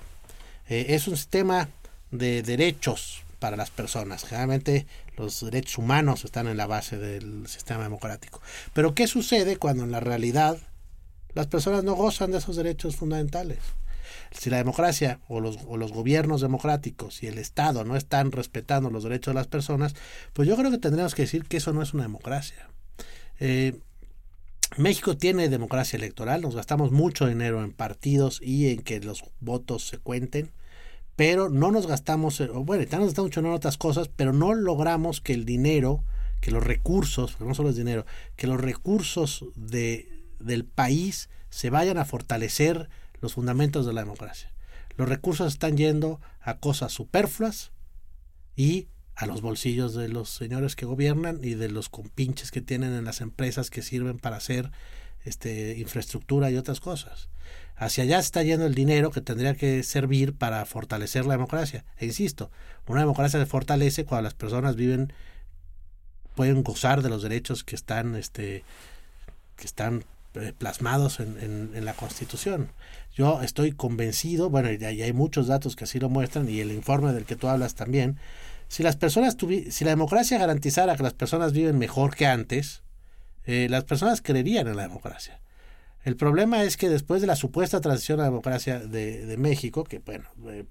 Eh, 0.70 0.86
es 0.88 1.10
un 1.10 1.18
sistema 1.18 1.68
de 2.12 2.44
derechos 2.44 3.24
para 3.40 3.58
las 3.58 3.72
personas. 3.72 4.24
Generalmente 4.24 4.88
los 5.18 5.42
derechos 5.42 5.78
humanos 5.78 6.24
están 6.24 6.48
en 6.48 6.56
la 6.56 6.66
base 6.66 6.98
del 6.98 7.50
sistema 7.50 7.84
democrático. 7.84 8.42
Pero 8.72 8.96
¿qué 8.96 9.06
sucede 9.06 9.58
cuando 9.58 9.84
en 9.84 9.92
la 9.92 10.00
realidad 10.00 10.58
las 11.34 11.48
personas 11.48 11.84
no 11.84 11.96
gozan 11.96 12.32
de 12.32 12.38
esos 12.38 12.56
derechos 12.56 12.96
fundamentales? 12.96 13.60
Si 14.32 14.50
la 14.50 14.58
democracia 14.58 15.20
o 15.28 15.40
los, 15.40 15.60
o 15.68 15.78
los 15.78 15.92
gobiernos 15.92 16.42
democráticos 16.42 17.24
y 17.24 17.28
el 17.28 17.38
Estado 17.38 17.84
no 17.84 17.96
están 17.96 18.32
respetando 18.32 18.90
los 18.90 19.04
derechos 19.04 19.34
de 19.34 19.40
las 19.40 19.48
personas, 19.48 19.96
pues 20.34 20.48
yo 20.48 20.56
creo 20.56 20.72
que 20.72 20.78
tendríamos 20.78 21.16
que 21.16 21.24
decir 21.24 21.46
que 21.46 21.58
eso 21.58 21.74
no 21.74 21.82
es 21.82 21.94
una 21.94 22.04
democracia. 22.04 22.70
Eh, 23.40 23.80
México 24.78 25.18
tiene 25.18 25.50
democracia 25.50 25.98
electoral, 25.98 26.42
nos 26.42 26.56
gastamos 26.56 26.92
mucho 26.92 27.28
dinero 27.28 27.64
en 27.64 27.74
partidos 27.74 28.40
y 28.42 28.70
en 28.70 28.82
que 28.82 29.02
los 29.02 29.24
votos 29.42 29.86
se 29.86 29.98
cuenten, 29.98 30.52
pero 31.18 31.50
no 31.50 31.72
nos 31.72 31.88
gastamos, 31.88 32.42
bueno, 32.64 32.82
estamos 32.82 33.08
gastando 33.08 33.28
mucho 33.28 33.40
en 33.42 33.48
otras 33.48 33.78
cosas, 33.78 34.08
pero 34.08 34.32
no 34.32 34.54
logramos 34.54 35.20
que 35.20 35.34
el 35.34 35.44
dinero, 35.44 36.04
que 36.40 36.52
los 36.52 36.64
recursos, 36.64 37.40
no 37.42 37.54
solo 37.54 37.70
es 37.70 37.76
dinero, 37.76 38.06
que 38.38 38.48
los 38.48 38.62
recursos 38.62 39.46
de, 39.56 40.24
del 40.40 40.64
país 40.64 41.30
se 41.50 41.70
vayan 41.70 41.98
a 41.98 42.06
fortalecer 42.06 42.90
los 43.22 43.34
fundamentos 43.34 43.86
de 43.86 43.94
la 43.94 44.02
democracia. 44.02 44.52
Los 44.98 45.08
recursos 45.08 45.48
están 45.54 45.78
yendo 45.78 46.20
a 46.42 46.58
cosas 46.58 46.92
superfluas 46.92 47.72
y 48.56 48.88
a 49.16 49.26
los 49.26 49.42
bolsillos 49.42 49.94
de 49.94 50.10
los 50.10 50.30
señores 50.30 50.76
que 50.76 50.86
gobiernan 50.86 51.40
y 51.44 51.54
de 51.54 51.70
los 51.70 51.90
compinches 51.90 52.52
que 52.52 52.62
tienen 52.62 52.94
en 52.94 53.06
las 53.06 53.22
empresas 53.22 53.70
que 53.70 53.82
sirven 53.82 54.18
para 54.18 54.38
hacer 54.38 54.72
este, 55.24 55.78
infraestructura 55.78 56.50
y 56.50 56.58
otras 56.58 56.80
cosas. 56.80 57.30
Hacia 57.76 58.04
allá 58.04 58.20
está 58.20 58.44
yendo 58.44 58.66
el 58.66 58.76
dinero 58.76 59.12
que 59.12 59.22
tendría 59.22 59.56
que 59.56 59.84
servir 59.84 60.34
para 60.36 60.66
fortalecer 60.66 61.26
la 61.26 61.34
democracia. 61.34 61.86
E 61.98 62.06
insisto, 62.06 62.52
una 62.88 63.02
democracia 63.02 63.40
se 63.40 63.46
fortalece 63.46 64.06
cuando 64.06 64.24
las 64.24 64.34
personas 64.34 64.76
viven, 64.76 65.14
pueden 66.36 66.64
gozar 66.64 67.02
de 67.02 67.10
los 67.10 67.24
derechos 67.24 67.64
que 67.64 67.76
están, 67.76 68.16
este, 68.16 68.64
que 69.56 69.66
están 69.66 70.04
plasmados 70.58 71.20
en, 71.20 71.72
en, 71.74 71.86
la 71.86 71.94
Constitución. 71.94 72.72
Yo 73.14 73.42
estoy 73.42 73.72
convencido, 73.74 74.50
bueno, 74.50 74.72
y 74.72 75.02
hay 75.02 75.14
muchos 75.14 75.48
datos 75.48 75.76
que 75.76 75.84
así 75.84 76.00
lo 76.00 76.10
muestran, 76.10 76.50
y 76.50 76.60
el 76.60 76.72
informe 76.72 77.14
del 77.14 77.26
que 77.26 77.36
tú 77.36 77.48
hablas 77.48 77.76
también, 77.76 78.18
si 78.68 78.84
las 78.84 78.96
personas 78.96 79.36
si 79.70 79.84
la 79.84 79.92
democracia 79.92 80.38
garantizara 80.38 80.96
que 80.96 81.04
las 81.04 81.14
personas 81.14 81.52
viven 81.52 81.78
mejor 81.78 82.16
que 82.16 82.26
antes, 82.26 82.84
eh, 83.46 83.68
las 83.70 83.84
personas 83.84 84.22
creerían 84.22 84.68
en 84.68 84.78
la 84.78 84.84
democracia. 84.84 85.42
El 86.04 86.16
problema 86.16 86.64
es 86.64 86.78
que 86.78 86.90
después 86.90 87.22
de 87.22 87.28
la 87.28 87.36
supuesta 87.36 87.82
transición 87.82 88.20
a 88.20 88.24
la 88.24 88.30
democracia 88.30 88.80
de, 88.80 89.26
de 89.26 89.38
México, 89.38 89.84
que 89.84 90.00
bueno, 90.00 90.30
eh, 90.48 90.64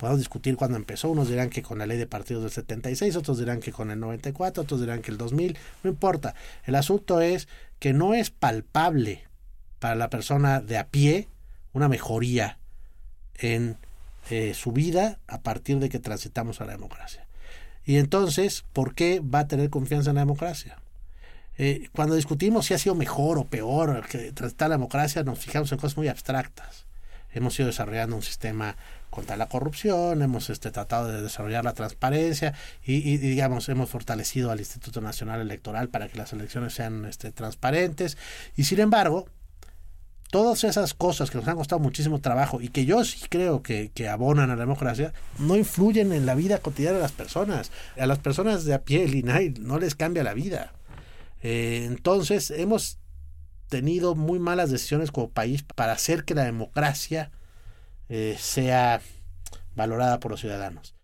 podemos 0.00 0.18
discutir 0.18 0.56
cuándo 0.56 0.78
empezó, 0.78 1.10
unos 1.10 1.28
dirán 1.28 1.50
que 1.50 1.62
con 1.62 1.78
la 1.78 1.84
ley 1.84 1.98
de 1.98 2.06
partidos 2.06 2.42
del 2.42 2.50
76, 2.50 3.16
otros 3.16 3.38
dirán 3.38 3.60
que 3.60 3.70
con 3.70 3.90
el 3.90 4.00
94, 4.00 4.62
otros 4.62 4.80
dirán 4.80 5.02
que 5.02 5.10
el 5.10 5.18
2000, 5.18 5.58
no 5.82 5.90
importa. 5.90 6.34
El 6.64 6.74
asunto 6.74 7.20
es 7.20 7.48
que 7.78 7.92
no 7.92 8.14
es 8.14 8.30
palpable 8.30 9.24
para 9.78 9.96
la 9.96 10.08
persona 10.08 10.60
de 10.60 10.78
a 10.78 10.88
pie 10.88 11.28
una 11.74 11.86
mejoría 11.88 12.58
en 13.34 13.76
eh, 14.30 14.54
su 14.54 14.72
vida 14.72 15.18
a 15.28 15.42
partir 15.42 15.78
de 15.80 15.90
que 15.90 15.98
transitamos 15.98 16.62
a 16.62 16.64
la 16.64 16.72
democracia. 16.72 17.26
Y 17.84 17.98
entonces, 17.98 18.64
¿por 18.72 18.94
qué 18.94 19.20
va 19.20 19.40
a 19.40 19.48
tener 19.48 19.68
confianza 19.68 20.10
en 20.10 20.16
la 20.16 20.22
democracia? 20.22 20.78
Eh, 21.58 21.90
cuando 21.92 22.14
discutimos 22.14 22.64
si 22.64 22.72
ha 22.72 22.78
sido 22.78 22.94
mejor 22.94 23.36
o 23.36 23.44
peor 23.44 24.06
que 24.08 24.32
transitar 24.32 24.70
la 24.70 24.76
democracia, 24.76 25.22
nos 25.24 25.40
fijamos 25.40 25.70
en 25.72 25.78
cosas 25.78 25.98
muy 25.98 26.08
abstractas. 26.08 26.86
Hemos 27.32 27.58
ido 27.58 27.68
desarrollando 27.68 28.16
un 28.16 28.22
sistema 28.22 28.76
contra 29.10 29.36
la 29.36 29.48
corrupción, 29.48 30.22
hemos 30.22 30.50
este, 30.50 30.70
tratado 30.70 31.08
de 31.08 31.20
desarrollar 31.20 31.64
la 31.64 31.74
transparencia 31.74 32.54
y, 32.84 33.16
digamos, 33.18 33.68
hemos 33.68 33.90
fortalecido 33.90 34.50
al 34.50 34.60
Instituto 34.60 35.00
Nacional 35.00 35.40
Electoral 35.40 35.88
para 35.88 36.08
que 36.08 36.16
las 36.16 36.32
elecciones 36.32 36.74
sean 36.74 37.04
este, 37.04 37.32
transparentes. 37.32 38.16
Y 38.56 38.64
sin 38.64 38.78
embargo, 38.78 39.26
todas 40.30 40.62
esas 40.62 40.94
cosas 40.94 41.30
que 41.30 41.38
nos 41.38 41.48
han 41.48 41.56
costado 41.56 41.80
muchísimo 41.80 42.20
trabajo 42.20 42.60
y 42.60 42.68
que 42.68 42.84
yo 42.84 43.04
sí 43.04 43.26
creo 43.28 43.62
que, 43.62 43.90
abonan 44.08 44.50
a 44.50 44.54
la 44.54 44.60
democracia, 44.60 45.12
no 45.38 45.56
influyen 45.56 46.12
en 46.12 46.24
la 46.24 46.36
vida 46.36 46.58
cotidiana 46.58 46.96
de 46.96 47.02
las 47.02 47.12
personas. 47.12 47.72
A 47.98 48.06
las 48.06 48.18
personas 48.18 48.64
de 48.64 48.74
a 48.74 48.82
pie, 48.82 49.04
el 49.04 49.14
INAI 49.16 49.54
no 49.58 49.78
les 49.78 49.96
cambia 49.96 50.22
la 50.22 50.34
vida. 50.34 50.72
Eh, 51.42 51.84
entonces, 51.86 52.50
hemos 52.52 52.99
tenido 53.70 54.14
muy 54.14 54.38
malas 54.38 54.70
decisiones 54.70 55.10
como 55.10 55.30
país 55.30 55.62
para 55.62 55.92
hacer 55.92 56.24
que 56.24 56.34
la 56.34 56.44
democracia 56.44 57.30
eh, 58.10 58.36
sea 58.38 59.00
valorada 59.74 60.20
por 60.20 60.32
los 60.32 60.40
ciudadanos. 60.40 60.94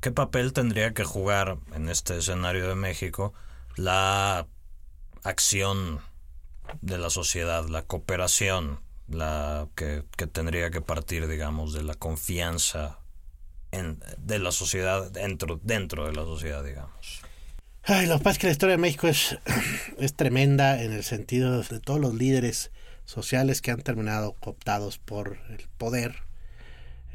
¿Qué 0.00 0.10
papel 0.10 0.52
tendría 0.52 0.92
que 0.92 1.04
jugar 1.04 1.58
en 1.74 1.88
este 1.88 2.18
escenario 2.18 2.68
de 2.68 2.74
México 2.74 3.32
la 3.76 4.46
acción 5.22 6.00
de 6.80 6.98
la 6.98 7.10
sociedad, 7.10 7.66
la 7.68 7.82
cooperación, 7.82 8.80
la 9.08 9.68
que, 9.74 10.04
tendría 10.32 10.70
que 10.70 10.80
partir, 10.80 11.28
digamos, 11.28 11.74
de 11.74 11.82
la 11.82 11.94
confianza 11.94 12.98
en, 13.70 14.02
de 14.18 14.38
la 14.38 14.52
sociedad 14.52 15.10
dentro, 15.10 15.60
dentro 15.62 16.06
de 16.06 16.12
la 16.12 16.24
sociedad, 16.24 16.64
digamos. 16.64 17.22
Ay, 17.86 18.06
lo 18.06 18.16
que 18.16 18.24
pasa 18.24 18.32
es 18.32 18.38
que 18.38 18.46
la 18.46 18.52
historia 18.52 18.76
de 18.76 18.80
México 18.80 19.08
es, 19.08 19.36
es 19.98 20.14
tremenda 20.14 20.82
en 20.82 20.92
el 20.92 21.04
sentido 21.04 21.60
de 21.60 21.80
todos 21.80 22.00
los 22.00 22.14
líderes 22.14 22.70
sociales 23.04 23.60
que 23.60 23.72
han 23.72 23.82
terminado 23.82 24.32
cooptados 24.40 24.96
por 24.96 25.38
el 25.50 25.68
poder 25.76 26.14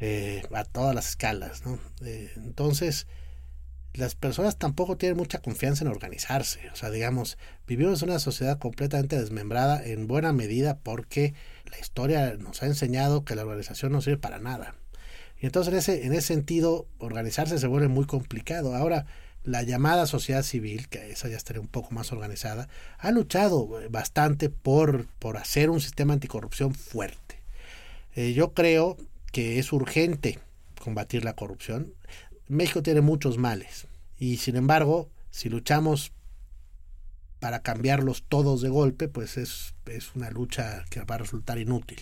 eh, 0.00 0.44
a 0.54 0.62
todas 0.62 0.94
las 0.94 1.08
escalas. 1.08 1.66
¿no? 1.66 1.80
Eh, 2.02 2.30
entonces, 2.36 3.08
las 3.94 4.14
personas 4.14 4.58
tampoco 4.58 4.96
tienen 4.96 5.16
mucha 5.16 5.40
confianza 5.40 5.82
en 5.82 5.90
organizarse. 5.90 6.70
O 6.72 6.76
sea, 6.76 6.90
digamos, 6.90 7.36
vivimos 7.66 8.00
en 8.04 8.10
una 8.10 8.20
sociedad 8.20 8.60
completamente 8.60 9.18
desmembrada 9.18 9.84
en 9.84 10.06
buena 10.06 10.32
medida 10.32 10.78
porque 10.78 11.34
la 11.68 11.80
historia 11.80 12.36
nos 12.38 12.62
ha 12.62 12.66
enseñado 12.66 13.24
que 13.24 13.34
la 13.34 13.42
organización 13.42 13.90
no 13.90 14.02
sirve 14.02 14.18
para 14.18 14.38
nada. 14.38 14.76
Y 15.40 15.46
entonces 15.46 15.72
en 15.72 15.78
ese, 15.80 16.06
en 16.06 16.12
ese 16.12 16.28
sentido, 16.28 16.86
organizarse 16.98 17.58
se 17.58 17.66
vuelve 17.66 17.88
muy 17.88 18.04
complicado. 18.04 18.76
Ahora, 18.76 19.06
la 19.44 19.62
llamada 19.62 20.06
sociedad 20.06 20.42
civil, 20.42 20.88
que 20.88 21.10
esa 21.10 21.28
ya 21.28 21.36
estaría 21.36 21.60
un 21.60 21.68
poco 21.68 21.92
más 21.92 22.12
organizada, 22.12 22.68
ha 22.98 23.10
luchado 23.10 23.68
bastante 23.90 24.50
por, 24.50 25.06
por 25.18 25.36
hacer 25.36 25.70
un 25.70 25.80
sistema 25.80 26.14
anticorrupción 26.14 26.74
fuerte. 26.74 27.40
Eh, 28.14 28.32
yo 28.32 28.52
creo 28.52 28.96
que 29.32 29.58
es 29.58 29.72
urgente 29.72 30.38
combatir 30.80 31.24
la 31.24 31.34
corrupción. 31.34 31.94
México 32.48 32.82
tiene 32.82 33.00
muchos 33.00 33.38
males 33.38 33.86
y 34.18 34.38
sin 34.38 34.56
embargo, 34.56 35.08
si 35.30 35.48
luchamos 35.48 36.12
para 37.38 37.60
cambiarlos 37.60 38.24
todos 38.28 38.60
de 38.60 38.68
golpe, 38.68 39.08
pues 39.08 39.36
es, 39.38 39.74
es 39.86 40.14
una 40.14 40.30
lucha 40.30 40.84
que 40.90 41.00
va 41.02 41.14
a 41.14 41.18
resultar 41.18 41.58
inútil. 41.58 42.00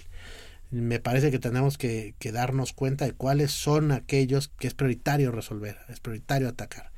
Me 0.70 1.00
parece 1.00 1.30
que 1.30 1.38
tenemos 1.38 1.78
que, 1.78 2.14
darnos 2.32 2.72
cuenta 2.72 3.06
de 3.06 3.12
cuáles 3.12 3.52
son 3.52 3.90
aquellos 3.90 4.48
que 4.48 4.66
es 4.66 4.74
prioritario 4.74 5.30
resolver, 5.30 5.78
es 5.88 6.00
prioritario 6.00 6.48
atacar. 6.48 6.90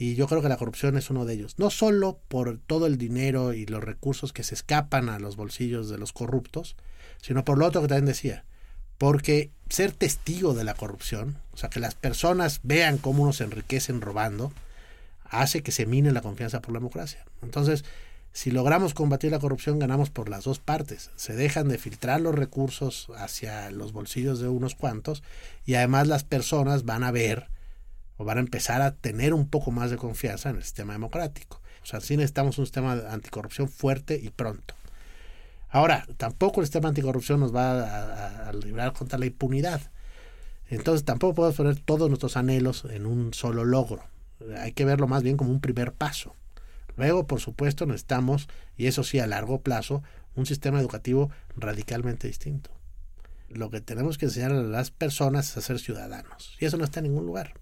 Y 0.00 0.14
yo 0.14 0.26
creo 0.28 0.40
que 0.40 0.48
la 0.48 0.56
corrupción 0.56 0.96
es 0.96 1.10
uno 1.10 1.26
de 1.26 1.34
ellos. 1.34 1.58
No 1.58 1.68
solo 1.68 2.20
por 2.28 2.56
todo 2.56 2.86
el 2.86 2.96
dinero 2.96 3.52
y 3.52 3.66
los 3.66 3.84
recursos 3.84 4.32
que 4.32 4.44
se 4.44 4.54
escapan 4.54 5.10
a 5.10 5.18
los 5.18 5.36
bolsillos 5.36 5.90
de 5.90 5.98
los 5.98 6.14
corruptos, 6.14 6.74
sino 7.20 7.44
por 7.44 7.58
lo 7.58 7.66
otro 7.66 7.82
que 7.82 7.88
también 7.88 8.06
decía, 8.06 8.46
porque 8.96 9.50
ser 9.68 9.92
testigo 9.92 10.54
de 10.54 10.64
la 10.64 10.72
corrupción, 10.72 11.36
o 11.52 11.58
sea, 11.58 11.68
que 11.68 11.80
las 11.80 11.96
personas 11.96 12.60
vean 12.62 12.96
cómo 12.96 13.24
uno 13.24 13.34
se 13.34 13.44
enriquecen 13.44 14.00
robando, 14.00 14.54
hace 15.24 15.62
que 15.62 15.70
se 15.70 15.84
mine 15.84 16.12
la 16.12 16.22
confianza 16.22 16.62
por 16.62 16.72
la 16.72 16.78
democracia. 16.78 17.26
Entonces, 17.42 17.84
si 18.32 18.50
logramos 18.50 18.94
combatir 18.94 19.30
la 19.30 19.38
corrupción, 19.38 19.78
ganamos 19.78 20.08
por 20.08 20.30
las 20.30 20.44
dos 20.44 20.60
partes. 20.60 21.10
Se 21.16 21.34
dejan 21.34 21.68
de 21.68 21.76
filtrar 21.76 22.22
los 22.22 22.34
recursos 22.34 23.08
hacia 23.18 23.70
los 23.70 23.92
bolsillos 23.92 24.40
de 24.40 24.48
unos 24.48 24.74
cuantos 24.74 25.22
y 25.66 25.74
además 25.74 26.08
las 26.08 26.24
personas 26.24 26.86
van 26.86 27.04
a 27.04 27.10
ver 27.10 27.50
o 28.20 28.24
van 28.26 28.36
a 28.36 28.42
empezar 28.42 28.82
a 28.82 28.94
tener 28.94 29.32
un 29.32 29.48
poco 29.48 29.70
más 29.70 29.90
de 29.90 29.96
confianza 29.96 30.50
en 30.50 30.56
el 30.56 30.62
sistema 30.62 30.92
democrático. 30.92 31.62
O 31.82 31.86
sea, 31.86 32.02
sí 32.02 32.18
necesitamos 32.18 32.58
un 32.58 32.66
sistema 32.66 32.94
de 32.94 33.08
anticorrupción 33.08 33.66
fuerte 33.66 34.20
y 34.22 34.28
pronto. 34.28 34.74
Ahora, 35.70 36.06
tampoco 36.18 36.60
el 36.60 36.66
sistema 36.66 36.90
anticorrupción 36.90 37.40
nos 37.40 37.56
va 37.56 38.48
a, 38.48 38.52
librar 38.52 38.92
contra 38.92 39.18
la 39.18 39.24
impunidad. 39.24 39.80
Entonces 40.68 41.06
tampoco 41.06 41.34
podemos 41.34 41.56
poner 41.56 41.80
todos 41.80 42.10
nuestros 42.10 42.36
anhelos 42.36 42.86
en 42.90 43.06
un 43.06 43.32
solo 43.32 43.64
logro. 43.64 44.04
Hay 44.58 44.72
que 44.72 44.84
verlo 44.84 45.08
más 45.08 45.22
bien 45.22 45.38
como 45.38 45.50
un 45.50 45.62
primer 45.62 45.94
paso. 45.94 46.36
Luego, 46.98 47.26
por 47.26 47.40
supuesto, 47.40 47.86
necesitamos, 47.86 48.50
y 48.76 48.86
eso 48.86 49.02
sí 49.02 49.18
a 49.18 49.26
largo 49.26 49.62
plazo, 49.62 50.02
un 50.34 50.44
sistema 50.44 50.78
educativo 50.78 51.30
radicalmente 51.56 52.28
distinto. 52.28 52.70
Lo 53.48 53.70
que 53.70 53.80
tenemos 53.80 54.18
que 54.18 54.26
enseñar 54.26 54.52
a 54.52 54.62
las 54.62 54.90
personas 54.90 55.48
es 55.48 55.56
a 55.56 55.62
ser 55.62 55.78
ciudadanos. 55.78 56.58
Y 56.60 56.66
eso 56.66 56.76
no 56.76 56.84
está 56.84 57.00
en 57.00 57.04
ningún 57.04 57.24
lugar. 57.24 57.54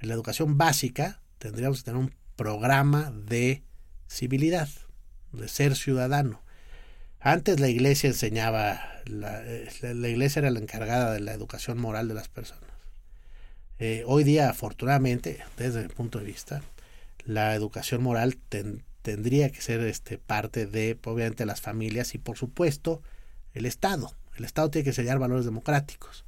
En 0.00 0.08
la 0.08 0.14
educación 0.14 0.58
básica 0.58 1.20
tendríamos 1.38 1.78
que 1.78 1.84
tener 1.84 2.00
un 2.00 2.14
programa 2.36 3.10
de 3.10 3.62
civilidad, 4.08 4.68
de 5.32 5.46
ser 5.48 5.76
ciudadano. 5.76 6.42
Antes 7.20 7.60
la 7.60 7.68
iglesia 7.68 8.08
enseñaba, 8.08 8.80
la, 9.04 9.42
eh, 9.44 9.68
iglesia 9.82 10.40
era 10.40 10.50
la 10.50 10.58
encargada 10.58 11.12
de 11.12 11.20
la 11.20 11.34
educación 11.34 11.78
moral 11.78 12.08
de 12.08 12.14
las 12.14 12.28
personas. 12.28 12.64
Eh, 13.78 14.04
hoy 14.06 14.24
día, 14.24 14.48
afortunadamente, 14.48 15.40
desde 15.58 15.82
mi 15.82 15.88
punto 15.88 16.18
de 16.18 16.24
vista, 16.24 16.62
la 17.24 17.54
educación 17.54 18.02
moral 18.02 18.38
tendría 19.02 19.50
que 19.50 19.60
ser 19.60 19.80
este, 19.80 20.16
parte 20.16 20.66
de, 20.66 20.98
obviamente, 21.04 21.44
las 21.44 21.60
familias 21.60 22.14
y, 22.14 22.18
por 22.18 22.38
supuesto, 22.38 23.02
el 23.52 23.66
Estado. 23.66 24.14
El 24.36 24.44
Estado 24.46 24.70
tiene 24.70 24.84
que 24.84 24.90
enseñar 24.90 25.18
valores 25.18 25.44
democráticos. 25.44 26.24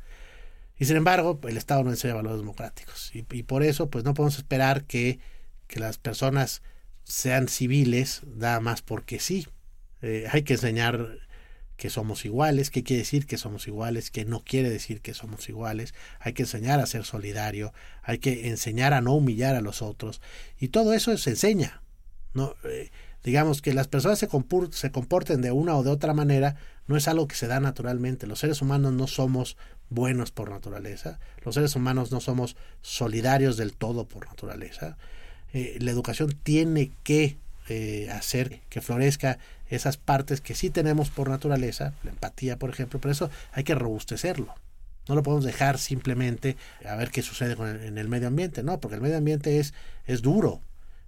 Y 0.82 0.84
sin 0.84 0.96
embargo, 0.96 1.38
el 1.44 1.56
Estado 1.56 1.84
no 1.84 1.90
enseña 1.90 2.14
valores 2.14 2.40
democráticos. 2.40 3.12
Y, 3.14 3.22
por 3.22 3.62
eso, 3.62 3.88
pues 3.88 4.02
no 4.02 4.14
podemos 4.14 4.36
esperar 4.36 4.82
que, 4.82 5.20
que 5.68 5.78
las 5.78 5.96
personas 5.96 6.60
sean 7.04 7.46
civiles 7.46 8.22
nada 8.26 8.58
más 8.58 8.82
porque 8.82 9.20
sí. 9.20 9.46
Eh, 10.00 10.26
hay 10.32 10.42
que 10.42 10.54
enseñar 10.54 11.20
que 11.76 11.88
somos 11.88 12.24
iguales, 12.24 12.70
qué 12.70 12.82
quiere 12.82 13.02
decir 13.02 13.26
que 13.26 13.38
somos 13.38 13.68
iguales, 13.68 14.10
qué 14.10 14.24
no 14.24 14.42
quiere 14.42 14.70
decir 14.70 15.02
que 15.02 15.14
somos 15.14 15.48
iguales, 15.48 15.94
hay 16.18 16.32
que 16.32 16.42
enseñar 16.42 16.80
a 16.80 16.86
ser 16.86 17.04
solidario, 17.04 17.72
hay 18.02 18.18
que 18.18 18.48
enseñar 18.48 18.92
a 18.92 19.00
no 19.00 19.14
humillar 19.14 19.54
a 19.54 19.60
los 19.60 19.82
otros, 19.82 20.20
y 20.58 20.70
todo 20.70 20.94
eso 20.94 21.16
se 21.16 21.30
enseña. 21.30 21.80
No, 22.34 22.56
eh, 22.64 22.90
digamos 23.22 23.62
que 23.62 23.72
las 23.72 23.86
personas 23.86 24.18
se, 24.18 24.28
se 24.72 24.90
comporten 24.90 25.42
de 25.42 25.52
una 25.52 25.76
o 25.76 25.84
de 25.84 25.90
otra 25.90 26.12
manera, 26.12 26.56
no 26.86 26.96
es 26.96 27.08
algo 27.08 27.28
que 27.28 27.36
se 27.36 27.46
da 27.46 27.60
naturalmente. 27.60 28.26
Los 28.26 28.40
seres 28.40 28.62
humanos 28.62 28.92
no 28.92 29.06
somos 29.06 29.56
buenos 29.90 30.30
por 30.30 30.50
naturaleza, 30.50 31.18
los 31.44 31.54
seres 31.54 31.76
humanos 31.76 32.12
no 32.12 32.20
somos 32.20 32.56
solidarios 32.80 33.56
del 33.56 33.74
todo 33.74 34.04
por 34.04 34.26
naturaleza. 34.26 34.96
Eh, 35.52 35.76
la 35.80 35.90
educación 35.90 36.34
tiene 36.42 36.92
que 37.02 37.36
hacer 38.12 38.60
que 38.68 38.82
florezca 38.82 39.38
esas 39.70 39.96
partes 39.96 40.42
que 40.42 40.54
sí 40.54 40.68
tenemos 40.68 41.08
por 41.08 41.30
naturaleza, 41.30 41.94
la 42.02 42.10
empatía, 42.10 42.58
por 42.58 42.68
ejemplo, 42.68 43.00
pero 43.00 43.12
eso 43.12 43.30
hay 43.52 43.64
que 43.64 43.74
robustecerlo. 43.74 44.54
No 45.08 45.14
lo 45.14 45.22
podemos 45.22 45.44
dejar 45.44 45.78
simplemente 45.78 46.56
a 46.86 46.94
ver 46.96 47.10
qué 47.10 47.22
sucede 47.22 47.56
con 47.56 47.68
en 47.68 47.98
el 47.98 48.08
medio 48.08 48.28
ambiente, 48.28 48.62
no, 48.62 48.78
porque 48.80 48.96
el 48.96 49.00
medio 49.00 49.16
ambiente 49.16 49.58
es, 49.58 49.74
es 50.06 50.22
duro, 50.22 50.60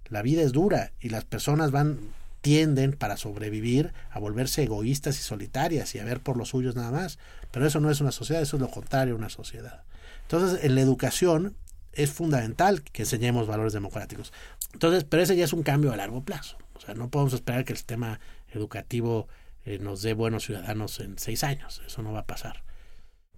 la 0.09 0.21
vida 0.21 0.41
es 0.41 0.51
dura 0.51 0.91
y 0.99 1.09
las 1.09 1.25
personas 1.25 1.71
van 1.71 1.99
tienden 2.45 2.91
para 2.91 3.17
sobrevivir 3.17 3.91
a 4.11 4.19
volverse 4.19 4.61
egoístas 4.61 5.19
y 5.19 5.23
solitarias 5.23 5.95
y 5.95 5.99
a 5.99 6.05
ver 6.05 6.21
por 6.21 6.37
los 6.37 6.49
suyos 6.49 6.75
nada 6.75 6.91
más. 6.91 7.17
Pero 7.49 7.65
eso 7.65 7.79
no 7.79 7.89
es 7.89 8.01
una 8.01 8.11
sociedad, 8.11 8.43
eso 8.43 8.57
es 8.57 8.61
lo 8.61 8.69
contrario 8.69 9.15
a 9.15 9.17
una 9.17 9.29
sociedad. 9.29 9.83
Entonces, 10.21 10.63
en 10.63 10.75
la 10.75 10.81
educación 10.81 11.55
es 11.91 12.11
fundamental 12.11 12.83
que 12.83 13.01
enseñemos 13.01 13.47
valores 13.47 13.73
democráticos. 13.73 14.31
Entonces, 14.73 15.05
pero 15.05 15.23
ese 15.23 15.35
ya 15.35 15.43
es 15.43 15.53
un 15.53 15.63
cambio 15.63 15.91
a 15.91 15.95
largo 15.95 16.23
plazo. 16.23 16.59
O 16.75 16.79
sea, 16.79 16.93
no 16.93 17.09
podemos 17.09 17.33
esperar 17.33 17.65
que 17.65 17.73
el 17.73 17.77
sistema 17.77 18.19
educativo 18.49 19.27
eh, 19.65 19.79
nos 19.79 20.03
dé 20.03 20.13
buenos 20.13 20.45
ciudadanos 20.45 20.99
en 20.99 21.17
seis 21.17 21.43
años. 21.43 21.81
Eso 21.87 22.03
no 22.03 22.13
va 22.13 22.19
a 22.19 22.25
pasar. 22.27 22.63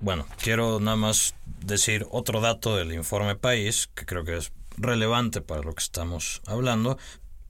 Bueno, 0.01 0.27
quiero 0.43 0.81
nada 0.81 0.97
más 0.97 1.33
decir 1.63 2.05
otro 2.11 2.41
dato 2.41 2.75
del 2.75 2.91
informe 2.91 3.37
País 3.37 3.89
que 3.95 4.05
creo 4.05 4.25
que 4.25 4.35
es 4.35 4.51
relevante 4.75 5.39
para 5.39 5.61
lo 5.61 5.73
que 5.73 5.81
estamos 5.81 6.41
hablando, 6.45 6.97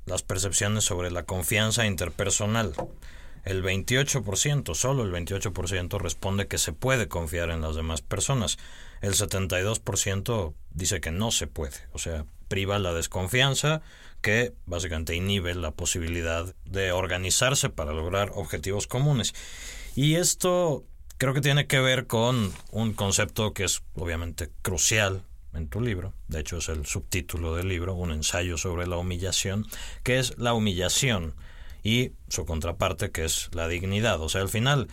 las 0.08 0.24
percepciones 0.24 0.84
sobre 0.84 1.12
la 1.12 1.24
confianza 1.24 1.86
interpersonal. 1.86 2.74
El 3.44 3.64
28%, 3.64 4.74
solo 4.74 5.04
el 5.04 5.12
28% 5.12 6.00
responde 6.00 6.48
que 6.48 6.58
se 6.58 6.74
puede 6.74 7.08
confiar 7.08 7.50
en 7.50 7.62
las 7.62 7.76
demás 7.76 8.02
personas. 8.02 8.58
El 9.02 9.14
72% 9.14 10.54
dice 10.72 11.00
que 11.00 11.12
no 11.12 11.32
se 11.32 11.48
puede, 11.48 11.78
o 11.94 12.00
sea, 12.00 12.26
priva 12.48 12.80
la 12.80 12.94
desconfianza 12.94 13.82
que 14.22 14.54
básicamente 14.66 15.16
inhibe 15.16 15.54
la 15.54 15.72
posibilidad 15.72 16.54
de 16.66 16.92
organizarse 16.92 17.70
para 17.70 17.94
lograr 17.94 18.32
objetivos 18.34 18.88
comunes. 18.88 19.34
Y 19.96 20.16
esto 20.16 20.84
creo 21.18 21.34
que 21.34 21.42
tiene 21.42 21.68
que 21.68 21.80
ver 21.80 22.08
con 22.08 22.52
un 22.72 22.94
concepto 22.94 23.54
que 23.54 23.66
es 23.66 23.84
obviamente 23.96 24.50
crucial 24.62 25.24
en 25.58 25.68
tu 25.70 25.82
libro, 25.82 26.14
de 26.28 26.40
hecho 26.40 26.58
es 26.58 26.70
el 26.70 26.86
subtítulo 26.86 27.56
del 27.56 27.68
libro, 27.68 27.96
un 27.96 28.12
ensayo 28.12 28.58
sobre 28.58 28.88
la 28.88 28.98
humillación, 28.98 29.66
que 30.04 30.20
es 30.20 30.38
la 30.38 30.54
humillación 30.54 31.36
y 31.84 32.12
su 32.28 32.46
contraparte 32.46 33.12
que 33.12 33.26
es 33.26 33.50
la 33.54 33.68
dignidad. 33.68 34.22
O 34.22 34.30
sea, 34.30 34.42
al 34.42 34.50
final 34.50 34.88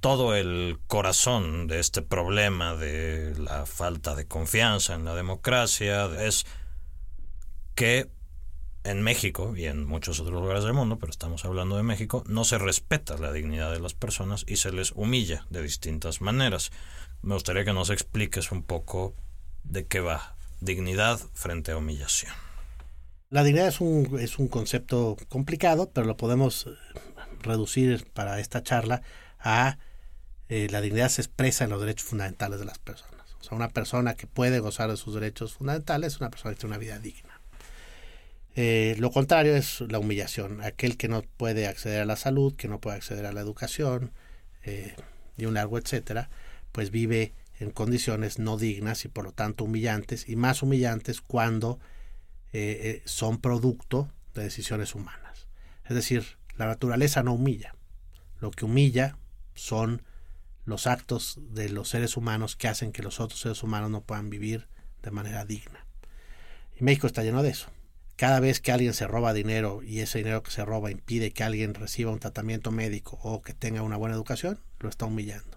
todo 0.00 0.34
el 0.34 0.78
corazón 0.86 1.66
de 1.66 1.80
este 1.80 2.02
problema 2.02 2.76
de 2.76 3.34
la 3.38 3.64
falta 3.64 4.14
de 4.14 4.26
confianza 4.26 4.94
en 4.94 5.04
la 5.04 5.14
democracia 5.14 6.10
es 6.22 6.44
que 7.74 8.10
en 8.84 9.00
México 9.00 9.54
y 9.56 9.64
en 9.64 9.86
muchos 9.86 10.20
otros 10.20 10.38
lugares 10.40 10.62
del 10.64 10.74
mundo, 10.74 10.98
pero 10.98 11.10
estamos 11.10 11.46
hablando 11.46 11.78
de 11.78 11.82
México, 11.82 12.22
no 12.26 12.44
se 12.44 12.58
respeta 12.58 13.16
la 13.16 13.32
dignidad 13.32 13.72
de 13.72 13.80
las 13.80 13.94
personas 13.94 14.44
y 14.46 14.56
se 14.56 14.72
les 14.72 14.92
humilla 14.92 15.46
de 15.48 15.62
distintas 15.62 16.20
maneras. 16.20 16.70
Me 17.22 17.32
gustaría 17.32 17.64
que 17.64 17.72
nos 17.72 17.88
expliques 17.88 18.52
un 18.52 18.62
poco 18.62 19.14
de 19.64 19.86
qué 19.86 20.00
va 20.00 20.34
dignidad 20.60 21.18
frente 21.34 21.72
a 21.72 21.76
humillación. 21.76 22.32
La 23.30 23.42
dignidad 23.42 23.68
es 23.68 23.80
un, 23.80 24.18
es 24.20 24.38
un 24.38 24.48
concepto 24.48 25.16
complicado, 25.28 25.90
pero 25.92 26.06
lo 26.06 26.16
podemos 26.16 26.66
eh, 26.66 26.70
reducir 27.42 28.06
para 28.12 28.38
esta 28.38 28.62
charla 28.62 29.02
a 29.40 29.78
eh, 30.48 30.68
la 30.70 30.80
dignidad 30.80 31.08
se 31.08 31.22
expresa 31.22 31.64
en 31.64 31.70
los 31.70 31.80
derechos 31.80 32.06
fundamentales 32.06 32.60
de 32.60 32.66
las 32.66 32.78
personas. 32.78 33.34
O 33.40 33.42
sea, 33.42 33.56
una 33.56 33.70
persona 33.70 34.14
que 34.14 34.26
puede 34.26 34.60
gozar 34.60 34.90
de 34.90 34.96
sus 34.96 35.14
derechos 35.14 35.54
fundamentales 35.54 36.14
es 36.14 36.20
una 36.20 36.30
persona 36.30 36.54
que 36.54 36.60
tiene 36.60 36.76
una 36.76 36.78
vida 36.78 36.98
digna. 36.98 37.40
Eh, 38.56 38.94
lo 38.98 39.10
contrario 39.10 39.56
es 39.56 39.80
la 39.80 39.98
humillación, 39.98 40.62
aquel 40.62 40.96
que 40.96 41.08
no 41.08 41.22
puede 41.22 41.66
acceder 41.66 42.02
a 42.02 42.04
la 42.04 42.16
salud, 42.16 42.54
que 42.54 42.68
no 42.68 42.78
puede 42.78 42.96
acceder 42.96 43.26
a 43.26 43.32
la 43.32 43.40
educación 43.40 44.12
y 45.36 45.44
un 45.44 45.54
largo 45.54 45.76
etcétera, 45.76 46.30
pues 46.72 46.90
vive 46.90 47.34
en 47.58 47.70
condiciones 47.70 48.38
no 48.38 48.56
dignas 48.56 49.04
y 49.04 49.08
por 49.08 49.24
lo 49.24 49.32
tanto 49.32 49.64
humillantes 49.64 50.28
y 50.28 50.36
más 50.36 50.62
humillantes 50.62 51.20
cuando 51.20 51.78
eh, 52.52 52.80
eh, 52.82 53.02
son 53.04 53.38
producto 53.38 54.10
de 54.34 54.44
decisiones 54.44 54.94
humanas. 54.94 55.46
Es 55.84 55.94
decir, 55.94 56.24
la 56.56 56.66
naturaleza 56.66 57.22
no 57.22 57.34
humilla. 57.34 57.74
Lo 58.40 58.50
que 58.50 58.64
humilla 58.64 59.18
son 59.54 60.02
los 60.64 60.86
actos 60.86 61.38
de 61.50 61.68
los 61.68 61.88
seres 61.88 62.16
humanos 62.16 62.56
que 62.56 62.68
hacen 62.68 62.92
que 62.92 63.02
los 63.02 63.20
otros 63.20 63.40
seres 63.40 63.62
humanos 63.62 63.90
no 63.90 64.02
puedan 64.02 64.30
vivir 64.30 64.66
de 65.02 65.10
manera 65.10 65.44
digna. 65.44 65.86
Y 66.78 66.84
México 66.84 67.06
está 67.06 67.22
lleno 67.22 67.42
de 67.42 67.50
eso. 67.50 67.68
Cada 68.16 68.40
vez 68.40 68.60
que 68.60 68.72
alguien 68.72 68.94
se 68.94 69.06
roba 69.06 69.32
dinero 69.32 69.82
y 69.82 70.00
ese 70.00 70.18
dinero 70.18 70.42
que 70.42 70.50
se 70.50 70.64
roba 70.64 70.90
impide 70.90 71.32
que 71.32 71.44
alguien 71.44 71.74
reciba 71.74 72.12
un 72.12 72.20
tratamiento 72.20 72.70
médico 72.70 73.18
o 73.22 73.42
que 73.42 73.52
tenga 73.52 73.82
una 73.82 73.96
buena 73.96 74.14
educación, 74.14 74.60
lo 74.78 74.88
está 74.88 75.04
humillando. 75.06 75.53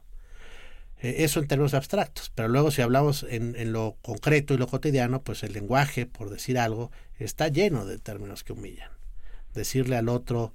Eh, 1.01 1.17
eso 1.19 1.39
en 1.39 1.47
términos 1.47 1.73
abstractos, 1.73 2.31
pero 2.33 2.47
luego 2.47 2.71
si 2.71 2.81
hablamos 2.81 3.25
en, 3.29 3.71
lo 3.71 3.97
concreto 4.01 4.53
y 4.53 4.57
lo 4.57 4.67
cotidiano, 4.67 5.21
pues 5.21 5.43
el 5.43 5.53
lenguaje, 5.53 6.05
por 6.05 6.29
decir 6.29 6.57
algo, 6.57 6.91
está 7.19 7.47
lleno 7.49 7.86
de 7.86 7.99
términos 7.99 8.43
que 8.43 8.53
humillan. 8.53 8.89
Decirle 9.53 9.95
al 9.95 10.10
otro, 10.10 10.53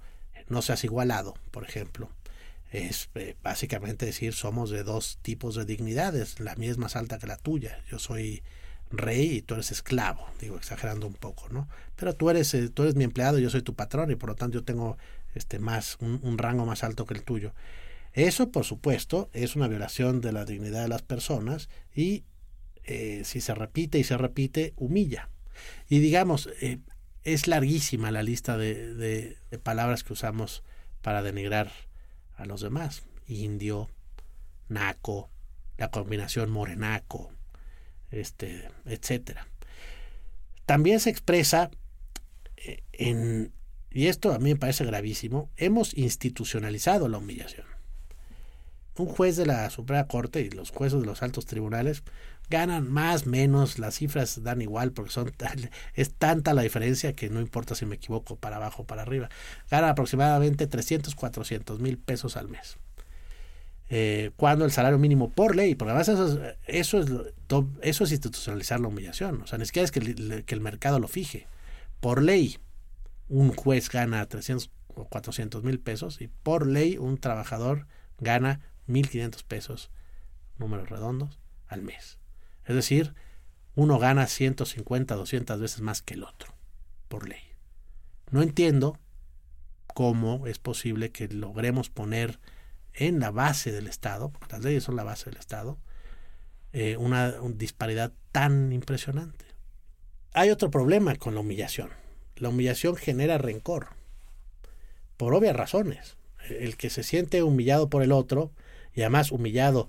no 0.48 0.62
seas 0.62 0.84
igualado, 0.84 1.34
por 1.50 1.64
ejemplo, 1.64 2.10
es 2.72 3.08
eh, 3.14 3.36
básicamente 3.42 4.06
decir, 4.06 4.32
somos 4.32 4.70
de 4.70 4.82
dos 4.82 5.18
tipos 5.22 5.54
de 5.54 5.64
dignidades, 5.64 6.40
la 6.40 6.56
mía 6.56 6.70
es 6.70 6.78
más 6.78 6.96
alta 6.96 7.18
que 7.18 7.26
la 7.26 7.36
tuya, 7.36 7.78
yo 7.90 7.98
soy 7.98 8.42
rey 8.90 9.36
y 9.36 9.42
tú 9.42 9.54
eres 9.54 9.70
esclavo, 9.70 10.26
digo 10.40 10.56
exagerando 10.56 11.06
un 11.06 11.14
poco, 11.14 11.48
¿no? 11.50 11.68
Pero 11.96 12.14
tú 12.14 12.30
eres, 12.30 12.52
eh, 12.54 12.68
tú 12.68 12.82
eres 12.82 12.96
mi 12.96 13.04
empleado, 13.04 13.38
yo 13.38 13.48
soy 13.48 13.62
tu 13.62 13.74
patrón 13.74 14.10
y 14.10 14.16
por 14.16 14.30
lo 14.30 14.34
tanto 14.34 14.58
yo 14.58 14.64
tengo 14.64 14.98
este 15.34 15.58
más 15.58 15.96
un 16.00 16.36
rango 16.36 16.66
más 16.66 16.84
alto 16.84 17.06
que 17.06 17.14
el 17.14 17.22
tuyo. 17.22 17.52
Eso, 18.12 18.50
por 18.50 18.64
supuesto, 18.64 19.30
es 19.32 19.56
una 19.56 19.68
violación 19.68 20.20
de 20.20 20.32
la 20.32 20.44
dignidad 20.44 20.82
de 20.82 20.88
las 20.88 21.02
personas 21.02 21.68
y 21.94 22.24
eh, 22.84 23.22
si 23.24 23.40
se 23.40 23.54
repite 23.54 23.98
y 23.98 24.04
se 24.04 24.18
repite, 24.18 24.74
humilla. 24.76 25.30
Y 25.88 26.00
digamos, 26.00 26.48
eh, 26.60 26.78
es 27.24 27.46
larguísima 27.46 28.10
la 28.10 28.22
lista 28.22 28.58
de, 28.58 28.94
de, 28.94 29.58
palabras 29.62 30.04
que 30.04 30.12
usamos 30.12 30.62
para 31.00 31.22
denigrar 31.22 31.70
a 32.36 32.44
los 32.44 32.60
demás. 32.60 33.04
Indio, 33.28 33.88
naco, 34.68 35.30
la 35.78 35.90
combinación 35.90 36.50
morenaco, 36.50 37.32
este, 38.10 38.68
etcétera. 38.84 39.46
También 40.66 41.00
se 41.00 41.10
expresa 41.10 41.70
eh, 42.56 42.82
en, 42.92 43.52
y 43.90 44.08
esto 44.08 44.32
a 44.32 44.38
mí 44.38 44.50
me 44.50 44.56
parece 44.56 44.84
gravísimo, 44.84 45.50
hemos 45.56 45.96
institucionalizado 45.96 47.08
la 47.08 47.18
humillación 47.18 47.71
un 48.98 49.06
juez 49.06 49.36
de 49.36 49.46
la 49.46 49.70
Suprema 49.70 50.06
Corte 50.06 50.40
y 50.40 50.50
los 50.50 50.70
jueces 50.70 51.00
de 51.00 51.06
los 51.06 51.22
altos 51.22 51.46
tribunales 51.46 52.02
ganan 52.50 52.90
más, 52.90 53.26
menos, 53.26 53.78
las 53.78 53.94
cifras 53.94 54.42
dan 54.42 54.60
igual 54.60 54.92
porque 54.92 55.10
son 55.10 55.32
es 55.94 56.12
tanta 56.14 56.52
la 56.52 56.62
diferencia 56.62 57.14
que 57.14 57.30
no 57.30 57.40
importa 57.40 57.74
si 57.74 57.86
me 57.86 57.94
equivoco 57.94 58.36
para 58.36 58.56
abajo 58.56 58.82
o 58.82 58.86
para 58.86 59.02
arriba. 59.02 59.30
Ganan 59.70 59.90
aproximadamente 59.90 60.66
300, 60.66 61.14
400 61.14 61.80
mil 61.80 61.96
pesos 61.98 62.36
al 62.36 62.48
mes. 62.48 62.76
Eh, 63.88 64.30
cuando 64.36 64.64
el 64.64 64.72
salario 64.72 64.98
mínimo 64.98 65.30
por 65.30 65.54
ley, 65.56 65.74
porque 65.74 65.90
además 65.90 66.08
eso 66.08 66.26
es, 66.26 66.56
eso 66.66 66.98
es, 66.98 67.10
eso 67.82 68.04
es 68.04 68.10
institucionalizar 68.10 68.80
la 68.80 68.88
humillación, 68.88 69.42
o 69.42 69.46
sea, 69.46 69.58
ni 69.58 69.66
siquiera 69.66 69.84
es 69.84 69.90
que 69.90 70.00
el, 70.00 70.44
que 70.44 70.54
el 70.54 70.60
mercado 70.60 70.98
lo 70.98 71.08
fije. 71.08 71.46
Por 72.00 72.22
ley, 72.22 72.58
un 73.28 73.54
juez 73.54 73.90
gana 73.90 74.26
300 74.26 74.70
o 74.94 75.04
400 75.06 75.62
mil 75.62 75.80
pesos 75.80 76.20
y 76.20 76.28
por 76.28 76.66
ley 76.66 76.98
un 76.98 77.18
trabajador 77.18 77.86
gana 78.18 78.60
1.500 78.88 79.44
pesos, 79.44 79.90
números 80.58 80.90
redondos, 80.90 81.38
al 81.68 81.82
mes. 81.82 82.18
Es 82.64 82.74
decir, 82.74 83.14
uno 83.74 83.98
gana 83.98 84.26
150, 84.26 85.14
200 85.14 85.60
veces 85.60 85.80
más 85.80 86.02
que 86.02 86.14
el 86.14 86.24
otro, 86.24 86.54
por 87.08 87.28
ley. 87.28 87.40
No 88.30 88.42
entiendo 88.42 88.98
cómo 89.94 90.46
es 90.46 90.58
posible 90.58 91.10
que 91.10 91.28
logremos 91.28 91.90
poner 91.90 92.38
en 92.94 93.20
la 93.20 93.30
base 93.30 93.72
del 93.72 93.86
Estado, 93.86 94.30
porque 94.30 94.56
las 94.56 94.64
leyes 94.64 94.84
son 94.84 94.96
la 94.96 95.04
base 95.04 95.30
del 95.30 95.38
Estado, 95.38 95.78
eh, 96.72 96.96
una, 96.96 97.40
una 97.40 97.54
disparidad 97.54 98.12
tan 98.30 98.72
impresionante. 98.72 99.44
Hay 100.32 100.50
otro 100.50 100.70
problema 100.70 101.14
con 101.16 101.34
la 101.34 101.40
humillación. 101.40 101.90
La 102.36 102.48
humillación 102.48 102.96
genera 102.96 103.38
rencor, 103.38 103.88
por 105.16 105.34
obvias 105.34 105.56
razones. 105.56 106.16
El 106.48 106.76
que 106.76 106.90
se 106.90 107.02
siente 107.02 107.42
humillado 107.42 107.88
por 107.88 108.02
el 108.02 108.12
otro 108.12 108.52
y 108.94 109.02
además 109.02 109.32
humillado, 109.32 109.88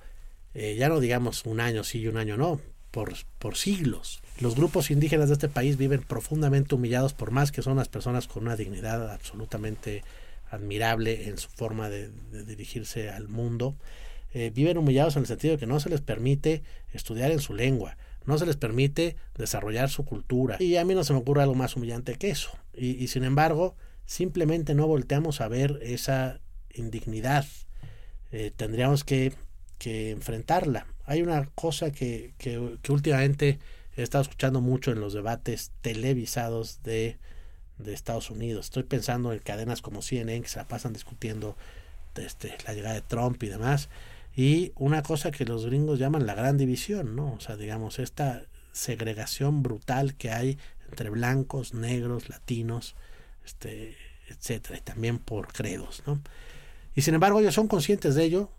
eh, 0.53 0.75
ya 0.77 0.89
no 0.89 0.99
digamos 0.99 1.45
un 1.45 1.59
año 1.59 1.83
sí 1.83 1.99
y 1.99 2.07
un 2.07 2.17
año 2.17 2.37
no, 2.37 2.61
por, 2.91 3.13
por 3.39 3.57
siglos. 3.57 4.21
Los 4.39 4.55
grupos 4.55 4.91
indígenas 4.91 5.29
de 5.29 5.33
este 5.33 5.49
país 5.49 5.77
viven 5.77 6.01
profundamente 6.01 6.75
humillados 6.75 7.13
por 7.13 7.31
más 7.31 7.51
que 7.51 7.61
son 7.61 7.77
las 7.77 7.89
personas 7.89 8.27
con 8.27 8.43
una 8.43 8.55
dignidad 8.55 9.11
absolutamente 9.11 10.03
admirable 10.51 11.27
en 11.27 11.37
su 11.39 11.49
forma 11.49 11.89
de, 11.89 12.11
dirigirse 12.45 13.09
al 13.09 13.27
mundo. 13.27 13.75
Eh, 14.33 14.51
viven 14.53 14.77
humillados 14.77 15.15
en 15.15 15.23
el 15.23 15.27
sentido 15.27 15.53
de 15.53 15.59
que 15.59 15.65
no 15.65 15.79
se 15.79 15.89
les 15.89 16.01
permite 16.01 16.63
estudiar 16.91 17.31
en 17.31 17.39
su 17.39 17.53
lengua, 17.53 17.97
no 18.25 18.37
se 18.37 18.45
les 18.45 18.57
permite 18.57 19.15
desarrollar 19.35 19.89
su 19.89 20.05
cultura. 20.05 20.57
Y 20.59 20.77
a 20.77 20.85
mí 20.85 20.93
no 20.93 21.03
se 21.03 21.13
me 21.13 21.19
ocurre 21.19 21.41
algo 21.41 21.55
más 21.55 21.75
humillante 21.75 22.15
que 22.15 22.29
eso. 22.29 22.51
Y, 22.75 22.91
y 23.03 23.07
sin 23.07 23.23
embargo, 23.23 23.75
simplemente 24.05 24.75
no 24.75 24.87
volteamos 24.87 25.41
a 25.41 25.47
ver 25.47 25.79
esa 25.81 26.39
indignidad 26.73 27.45
eh, 28.33 28.51
tendríamos 28.53 29.05
que, 29.05 29.33
que, 29.77 30.11
enfrentarla. 30.11 30.85
Hay 31.05 31.21
una 31.21 31.45
cosa 31.55 31.91
que, 31.91 32.33
que, 32.37 32.59
últimamente 32.89 33.59
he 33.95 34.03
estado 34.03 34.23
escuchando 34.23 34.59
mucho 34.59 34.91
en 34.91 34.99
los 34.99 35.13
debates 35.13 35.71
televisados 35.81 36.83
de 36.83 37.17
de 37.77 37.93
Estados 37.93 38.29
Unidos. 38.29 38.65
Estoy 38.65 38.83
pensando 38.83 39.33
en 39.33 39.39
cadenas 39.39 39.81
como 39.81 40.01
CNN 40.01 40.41
que 40.41 40.49
se 40.49 40.59
la 40.59 40.67
pasan 40.67 40.93
discutiendo 40.93 41.57
este, 42.15 42.55
la 42.65 42.73
llegada 42.73 42.95
de 42.95 43.01
Trump 43.01 43.41
y 43.43 43.49
demás. 43.49 43.89
Y 44.35 44.71
una 44.75 45.03
cosa 45.03 45.31
que 45.31 45.45
los 45.45 45.65
gringos 45.65 45.99
llaman 45.99 46.25
la 46.25 46.33
gran 46.33 46.57
división, 46.57 47.15
¿no? 47.15 47.33
O 47.33 47.39
sea, 47.39 47.55
digamos, 47.55 47.99
esta 47.99 48.43
segregación 48.71 49.61
brutal 49.61 50.15
que 50.15 50.31
hay 50.31 50.57
entre 50.89 51.09
blancos, 51.09 51.73
negros, 51.73 52.29
latinos, 52.29 52.95
este, 53.45 53.95
etcétera, 54.29 54.79
y 54.79 54.81
también 54.81 55.19
por 55.19 55.53
credos, 55.53 56.03
¿no? 56.07 56.21
Y 56.95 57.01
sin 57.01 57.13
embargo, 57.13 57.39
ellos 57.39 57.55
son 57.55 57.67
conscientes 57.67 58.15
de 58.15 58.23
ello 58.23 58.49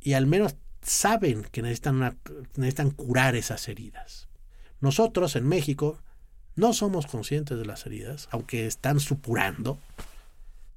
y 0.00 0.14
al 0.14 0.26
menos 0.26 0.56
saben 0.82 1.42
que 1.50 1.62
necesitan, 1.62 2.18
necesitan 2.56 2.90
curar 2.90 3.36
esas 3.36 3.68
heridas. 3.68 4.28
Nosotros 4.80 5.36
en 5.36 5.46
México 5.46 5.98
no 6.56 6.72
somos 6.72 7.06
conscientes 7.06 7.58
de 7.58 7.66
las 7.66 7.86
heridas, 7.86 8.28
aunque 8.30 8.66
están 8.66 9.00
supurando. 9.00 9.78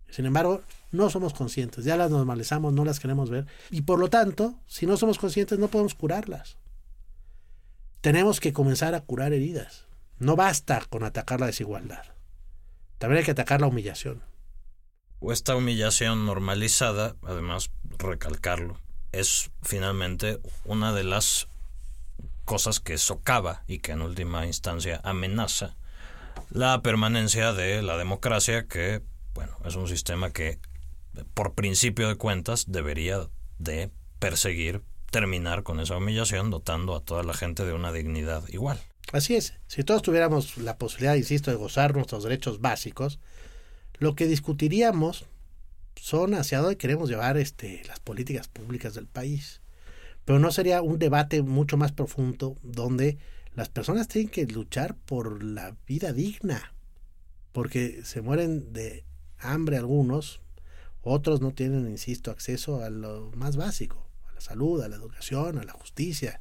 Sin 0.09 0.25
embargo, 0.25 0.61
no 0.91 1.09
somos 1.09 1.33
conscientes, 1.33 1.85
ya 1.85 1.97
las 1.97 2.11
normalizamos, 2.11 2.73
no 2.73 2.85
las 2.85 2.99
queremos 2.99 3.29
ver. 3.29 3.47
Y 3.71 3.81
por 3.81 3.99
lo 3.99 4.09
tanto, 4.09 4.55
si 4.67 4.85
no 4.85 4.97
somos 4.97 5.17
conscientes, 5.17 5.57
no 5.57 5.69
podemos 5.69 5.95
curarlas. 5.95 6.57
Tenemos 8.01 8.39
que 8.39 8.53
comenzar 8.53 8.93
a 8.93 9.01
curar 9.01 9.33
heridas. 9.33 9.85
No 10.19 10.35
basta 10.35 10.83
con 10.89 11.03
atacar 11.03 11.39
la 11.39 11.47
desigualdad. 11.47 12.03
También 12.97 13.19
hay 13.19 13.25
que 13.25 13.31
atacar 13.31 13.59
la 13.61 13.67
humillación. 13.67 14.21
O 15.25 15.31
esta 15.31 15.55
humillación 15.55 16.25
normalizada, 16.25 17.15
además, 17.23 17.71
recalcarlo, 17.97 18.77
es 19.13 19.51
finalmente 19.61 20.41
una 20.65 20.91
de 20.91 21.05
las 21.05 21.47
cosas 22.43 22.81
que 22.81 22.97
socava 22.97 23.63
y 23.65 23.79
que 23.79 23.93
en 23.93 24.01
última 24.01 24.45
instancia 24.45 24.99
amenaza 25.05 25.77
la 26.49 26.81
permanencia 26.81 27.53
de 27.53 27.81
la 27.81 27.97
democracia 27.97 28.67
que, 28.67 29.01
bueno, 29.33 29.57
es 29.63 29.77
un 29.77 29.87
sistema 29.87 30.31
que 30.31 30.59
por 31.33 31.53
principio 31.53 32.09
de 32.09 32.15
cuentas 32.15 32.65
debería 32.67 33.29
de 33.59 33.91
perseguir 34.19 34.81
terminar 35.09 35.63
con 35.63 35.79
esa 35.79 35.95
humillación 35.95 36.49
dotando 36.49 36.97
a 36.97 36.99
toda 37.01 37.23
la 37.23 37.33
gente 37.33 37.63
de 37.63 37.71
una 37.71 37.93
dignidad 37.93 38.43
igual. 38.49 38.77
Así 39.13 39.35
es, 39.35 39.53
si 39.67 39.85
todos 39.85 40.01
tuviéramos 40.01 40.57
la 40.57 40.77
posibilidad, 40.77 41.15
insisto, 41.15 41.49
de 41.49 41.55
gozar 41.55 41.95
nuestros 41.95 42.23
derechos 42.23 42.59
básicos, 42.59 43.19
lo 43.99 44.15
que 44.15 44.27
discutiríamos 44.27 45.25
son 45.95 46.33
hacia 46.33 46.59
dónde 46.59 46.77
queremos 46.77 47.09
llevar 47.09 47.37
este, 47.37 47.81
las 47.87 47.99
políticas 47.99 48.47
públicas 48.47 48.93
del 48.93 49.07
país. 49.07 49.61
Pero 50.25 50.39
no 50.39 50.51
sería 50.51 50.81
un 50.81 50.99
debate 50.99 51.41
mucho 51.41 51.77
más 51.77 51.91
profundo 51.91 52.57
donde 52.63 53.17
las 53.55 53.69
personas 53.69 54.07
tienen 54.07 54.31
que 54.31 54.45
luchar 54.45 54.95
por 54.95 55.43
la 55.43 55.75
vida 55.85 56.13
digna, 56.13 56.73
porque 57.51 58.01
se 58.03 58.21
mueren 58.21 58.73
de 58.73 59.05
hambre 59.37 59.77
algunos, 59.77 60.41
otros 61.01 61.41
no 61.41 61.51
tienen, 61.51 61.89
insisto, 61.89 62.31
acceso 62.31 62.81
a 62.81 62.89
lo 62.89 63.31
más 63.35 63.57
básico, 63.57 64.07
a 64.29 64.33
la 64.33 64.41
salud, 64.41 64.81
a 64.81 64.87
la 64.87 64.95
educación, 64.95 65.57
a 65.59 65.63
la 65.63 65.73
justicia, 65.73 66.39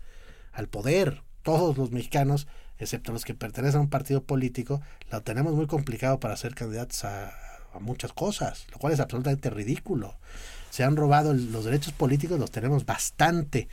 al 0.53 0.69
poder. 0.69 1.23
Todos 1.43 1.77
los 1.77 1.91
mexicanos, 1.91 2.47
excepto 2.83 3.13
los 3.13 3.25
que 3.25 3.35
pertenecen 3.35 3.79
a 3.79 3.83
un 3.83 3.91
partido 3.91 4.23
político, 4.23 4.81
lo 5.11 5.23
tenemos 5.23 5.55
muy 5.55 5.67
complicado 5.67 6.21
para 6.21 6.37
ser 6.37 6.55
candidatos 6.55 7.05
a, 7.05 7.33
a 7.75 7.79
muchas 7.81 8.13
cosas, 8.13 8.67
lo 8.73 8.79
cual 8.79 8.93
es 8.93 9.01
absolutamente 9.01 9.51
ridículo. 9.51 10.17
Se 10.71 10.85
han 10.85 10.97
robado 10.97 11.35
los 11.35 11.65
derechos 11.65 11.93
políticos, 11.93 12.39
los 12.39 12.51
tenemos 12.51 12.87
bastante 12.87 13.69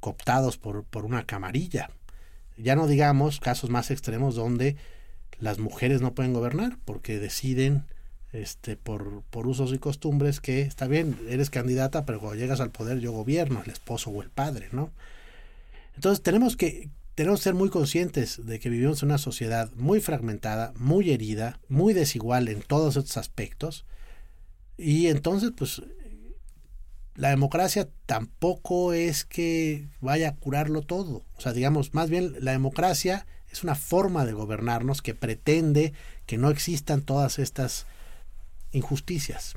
cooptados 0.00 0.56
por, 0.56 0.84
por 0.84 1.04
una 1.04 1.24
camarilla. 1.24 1.90
Ya 2.56 2.76
no 2.76 2.86
digamos 2.86 3.40
casos 3.40 3.70
más 3.70 3.90
extremos 3.90 4.34
donde 4.34 4.76
las 5.38 5.58
mujeres 5.58 6.00
no 6.00 6.14
pueden 6.14 6.32
gobernar 6.32 6.76
porque 6.84 7.18
deciden 7.18 7.84
este 8.32 8.76
por, 8.76 9.22
por 9.30 9.46
usos 9.46 9.72
y 9.72 9.78
costumbres 9.78 10.40
que 10.40 10.62
está 10.62 10.86
bien, 10.86 11.18
eres 11.28 11.50
candidata, 11.50 12.04
pero 12.04 12.20
cuando 12.20 12.38
llegas 12.38 12.60
al 12.60 12.70
poder 12.70 13.00
yo 13.00 13.12
gobierno, 13.12 13.62
el 13.64 13.70
esposo 13.70 14.10
o 14.10 14.22
el 14.22 14.30
padre, 14.30 14.68
¿no? 14.72 14.90
Entonces 15.96 16.22
tenemos 16.22 16.56
que, 16.56 16.88
tenemos 17.14 17.40
que 17.40 17.44
ser 17.44 17.54
muy 17.54 17.70
conscientes 17.70 18.44
de 18.44 18.58
que 18.58 18.70
vivimos 18.70 19.02
en 19.02 19.08
una 19.08 19.18
sociedad 19.18 19.70
muy 19.74 20.00
fragmentada, 20.00 20.72
muy 20.76 21.10
herida, 21.10 21.60
muy 21.68 21.92
desigual 21.92 22.48
en 22.48 22.62
todos 22.62 22.96
estos 22.96 23.16
aspectos. 23.16 23.84
Y 24.76 25.08
entonces, 25.08 25.52
pues, 25.56 25.82
la 27.14 27.28
democracia 27.28 27.88
tampoco 28.06 28.92
es 28.92 29.24
que 29.24 29.88
vaya 30.00 30.30
a 30.30 30.36
curarlo 30.36 30.82
todo. 30.82 31.24
O 31.36 31.40
sea, 31.40 31.52
digamos, 31.52 31.92
más 31.92 32.08
bien 32.08 32.34
la 32.40 32.52
democracia 32.52 33.26
es 33.50 33.62
una 33.62 33.74
forma 33.74 34.24
de 34.24 34.32
gobernarnos 34.32 35.02
que 35.02 35.14
pretende 35.14 35.92
que 36.26 36.38
no 36.38 36.50
existan 36.50 37.02
todas 37.02 37.38
estas 37.38 37.86
injusticias. 38.72 39.54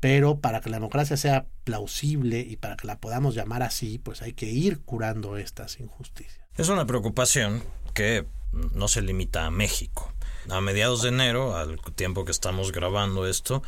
Pero 0.00 0.40
para 0.40 0.60
que 0.60 0.70
la 0.70 0.78
democracia 0.78 1.16
sea 1.16 1.46
plausible 1.62 2.40
y 2.40 2.56
para 2.56 2.76
que 2.76 2.88
la 2.88 2.98
podamos 2.98 3.36
llamar 3.36 3.62
así, 3.62 3.98
pues 3.98 4.22
hay 4.22 4.32
que 4.32 4.50
ir 4.50 4.80
curando 4.80 5.36
estas 5.36 5.78
injusticias. 5.78 6.41
Es 6.56 6.68
una 6.68 6.86
preocupación 6.86 7.64
que 7.94 8.26
no 8.52 8.86
se 8.86 9.00
limita 9.00 9.46
a 9.46 9.50
México. 9.50 10.12
A 10.50 10.60
mediados 10.60 11.02
de 11.02 11.08
enero, 11.08 11.56
al 11.56 11.80
tiempo 11.94 12.26
que 12.26 12.30
estamos 12.30 12.72
grabando 12.72 13.26
esto, 13.26 13.62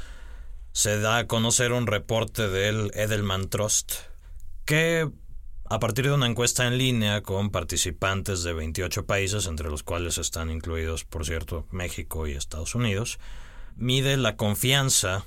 se 0.72 0.98
da 0.98 1.16
a 1.16 1.26
conocer 1.26 1.72
un 1.72 1.86
reporte 1.86 2.48
del 2.48 2.90
Edelman 2.94 3.48
Trust 3.48 3.92
que 4.66 5.10
a 5.64 5.78
partir 5.78 6.04
de 6.04 6.12
una 6.12 6.26
encuesta 6.26 6.66
en 6.66 6.76
línea 6.76 7.22
con 7.22 7.48
participantes 7.48 8.42
de 8.42 8.52
28 8.52 9.06
países, 9.06 9.46
entre 9.46 9.70
los 9.70 9.82
cuales 9.82 10.18
están 10.18 10.50
incluidos, 10.50 11.04
por 11.04 11.24
cierto, 11.24 11.66
México 11.70 12.26
y 12.26 12.32
Estados 12.32 12.74
Unidos, 12.74 13.18
mide 13.76 14.18
la 14.18 14.36
confianza 14.36 15.24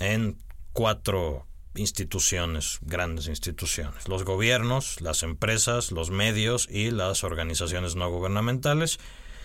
en 0.00 0.38
cuatro 0.72 1.46
instituciones, 1.74 2.78
grandes 2.82 3.26
instituciones, 3.26 4.08
los 4.08 4.24
gobiernos, 4.24 5.00
las 5.00 5.22
empresas, 5.22 5.92
los 5.92 6.10
medios 6.10 6.68
y 6.70 6.90
las 6.90 7.24
organizaciones 7.24 7.96
no 7.96 8.10
gubernamentales, 8.10 8.98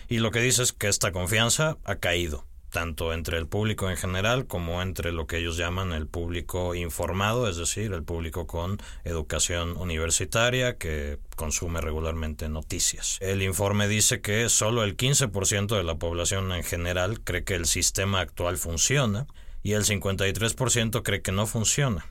y 0.08 0.20
lo 0.20 0.32
que 0.32 0.42
dice 0.42 0.64
es 0.64 0.74
que 0.74 0.88
esta 0.88 1.12
confianza 1.12 1.78
ha 1.84 1.96
caído 1.96 2.46
tanto 2.70 3.14
entre 3.14 3.38
el 3.38 3.48
público 3.48 3.90
en 3.90 3.98
general 3.98 4.48
como 4.48 4.82
entre 4.82 5.12
lo 5.12 5.28
que 5.28 5.38
ellos 5.38 5.58
llaman 5.58 5.92
el 5.92 6.08
público 6.08 6.76
informado, 6.76 7.50
es 7.50 7.58
decir, 7.58 7.94
el 7.94 8.04
público 8.04 8.48
con 8.48 8.78
educación 9.04 9.76
universitaria 9.78 10.78
que 10.78 11.20
consume 11.36 11.82
regularmente 11.82 12.48
noticias. 12.50 13.18
El 13.22 13.42
informe 13.42 13.88
dice 13.88 14.22
que 14.22 14.50
solo 14.50 14.84
el 14.84 14.98
15% 14.98 15.76
de 15.76 15.84
la 15.84 15.96
población 15.96 16.52
en 16.52 16.64
general 16.64 17.22
cree 17.22 17.44
que 17.44 17.56
el 17.56 17.66
sistema 17.66 18.22
actual 18.22 18.58
funciona 18.58 19.28
y 19.64 19.74
el 19.74 19.84
53% 19.84 21.04
cree 21.04 21.22
que 21.22 21.32
no 21.32 21.48
funciona. 21.48 22.06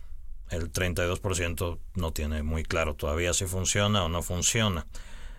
El 0.50 0.72
32% 0.72 1.78
no 1.94 2.12
tiene 2.12 2.42
muy 2.42 2.62
claro 2.62 2.94
todavía 2.94 3.34
si 3.34 3.46
funciona 3.46 4.04
o 4.04 4.08
no 4.08 4.22
funciona. 4.22 4.86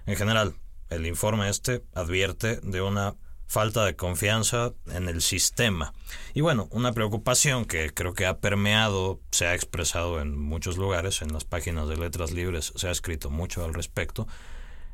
En 0.06 0.16
general, 0.16 0.56
el 0.90 1.06
informe 1.06 1.50
este 1.50 1.84
advierte 1.94 2.60
de 2.62 2.82
una 2.82 3.16
falta 3.50 3.84
de 3.84 3.96
confianza 3.96 4.74
en 4.88 5.10
el 5.10 5.22
sistema. 5.22 5.94
Y 6.36 6.42
bueno, 6.42 6.68
una 6.72 6.94
preocupación 6.94 7.66
que 7.66 7.92
creo 7.92 8.14
que 8.14 8.28
ha 8.28 8.40
permeado, 8.40 9.20
se 9.32 9.48
ha 9.48 9.56
expresado 9.56 10.22
en 10.22 10.38
muchos 10.38 10.78
lugares, 10.78 11.24
en 11.24 11.34
las 11.34 11.46
páginas 11.46 11.90
de 11.90 11.98
letras 11.98 12.32
libres 12.32 12.72
se 12.76 12.88
ha 12.88 12.92
escrito 12.92 13.32
mucho 13.32 13.66
al 13.66 13.74
respecto, 13.74 14.28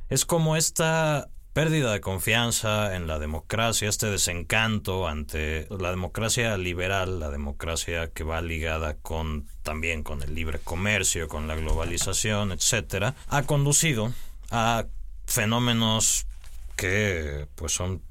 es 0.09 0.25
como 0.25 0.55
esta 0.55 1.29
pérdida 1.55 1.93
de 1.93 2.01
confianza 2.01 2.97
en 2.97 3.07
la 3.07 3.17
democracia, 3.17 3.87
este 3.87 4.07
desencanto 4.07 5.07
ante 5.07 5.69
la 5.69 5.89
democracia 5.89 6.57
liberal, 6.57 7.21
la 7.21 7.29
democracia 7.29 8.11
que 8.11 8.25
va 8.25 8.41
ligada 8.41 8.97
con 8.97 9.47
también 9.63 10.03
con 10.03 10.21
el 10.21 10.35
libre 10.35 10.59
comercio, 10.59 11.29
con 11.29 11.47
la 11.47 11.55
globalización, 11.55 12.51
etcétera, 12.51 13.15
ha 13.29 13.43
conducido 13.43 14.11
a 14.51 14.85
fenómenos 15.27 16.27
que 16.75 17.47
pues 17.55 17.71
son 17.71 18.01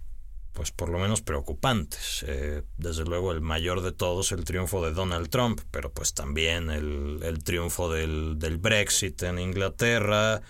pues 0.55 0.71
por 0.71 0.89
lo 0.89 0.99
menos 0.99 1.21
preocupantes. 1.21 2.25
Eh, 2.27 2.63
desde 2.79 3.05
luego 3.05 3.31
el 3.31 3.43
mayor 3.43 3.83
de 3.83 3.93
todos, 3.93 4.33
el 4.33 4.45
triunfo 4.47 4.83
de 4.83 4.95
Donald 4.95 5.29
Trump, 5.29 5.61
pero 5.71 5.93
pues 5.93 6.15
también 6.15 6.71
el, 6.71 7.21
el 7.23 7.45
triunfo 7.45 7.93
del, 7.93 8.39
del, 8.39 8.57
Brexit 8.57 9.23
en 9.23 9.39
Inglaterra. 9.39 10.41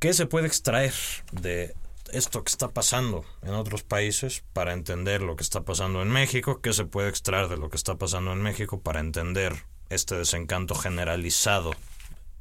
¿Qué 0.00 0.14
se 0.14 0.26
puede 0.26 0.46
extraer 0.46 0.94
de 1.30 1.74
esto 2.12 2.42
que 2.42 2.48
está 2.48 2.68
pasando 2.68 3.24
en 3.42 3.54
otros 3.54 3.82
países 3.82 4.42
para 4.52 4.72
entender 4.72 5.20
lo 5.20 5.36
que 5.36 5.42
está 5.42 5.60
pasando 5.60 6.00
en 6.00 6.08
México? 6.08 6.60
¿Qué 6.60 6.72
se 6.72 6.86
puede 6.86 7.10
extraer 7.10 7.48
de 7.48 7.58
lo 7.58 7.68
que 7.68 7.76
está 7.76 7.96
pasando 7.96 8.32
en 8.32 8.40
México 8.40 8.80
para 8.80 9.00
entender 9.00 9.64
este 9.90 10.14
desencanto 10.14 10.74
generalizado 10.74 11.72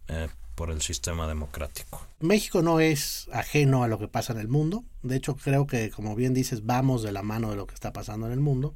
eh, 0.07 0.29
por 0.55 0.71
el 0.71 0.81
sistema 0.81 1.25
democrático. 1.25 2.05
México 2.19 2.61
no 2.61 2.81
es 2.81 3.29
ajeno 3.31 3.83
a 3.83 3.87
lo 3.87 3.97
que 3.97 4.09
pasa 4.09 4.33
en 4.33 4.39
el 4.39 4.49
mundo. 4.49 4.83
De 5.03 5.15
hecho, 5.15 5.37
creo 5.37 5.67
que, 5.67 5.89
como 5.89 6.15
bien 6.15 6.33
dices, 6.33 6.65
vamos 6.65 7.01
de 7.01 7.13
la 7.13 7.23
mano 7.23 7.49
de 7.49 7.55
lo 7.55 7.65
que 7.65 7.75
está 7.75 7.93
pasando 7.93 8.27
en 8.27 8.33
el 8.33 8.41
mundo. 8.41 8.75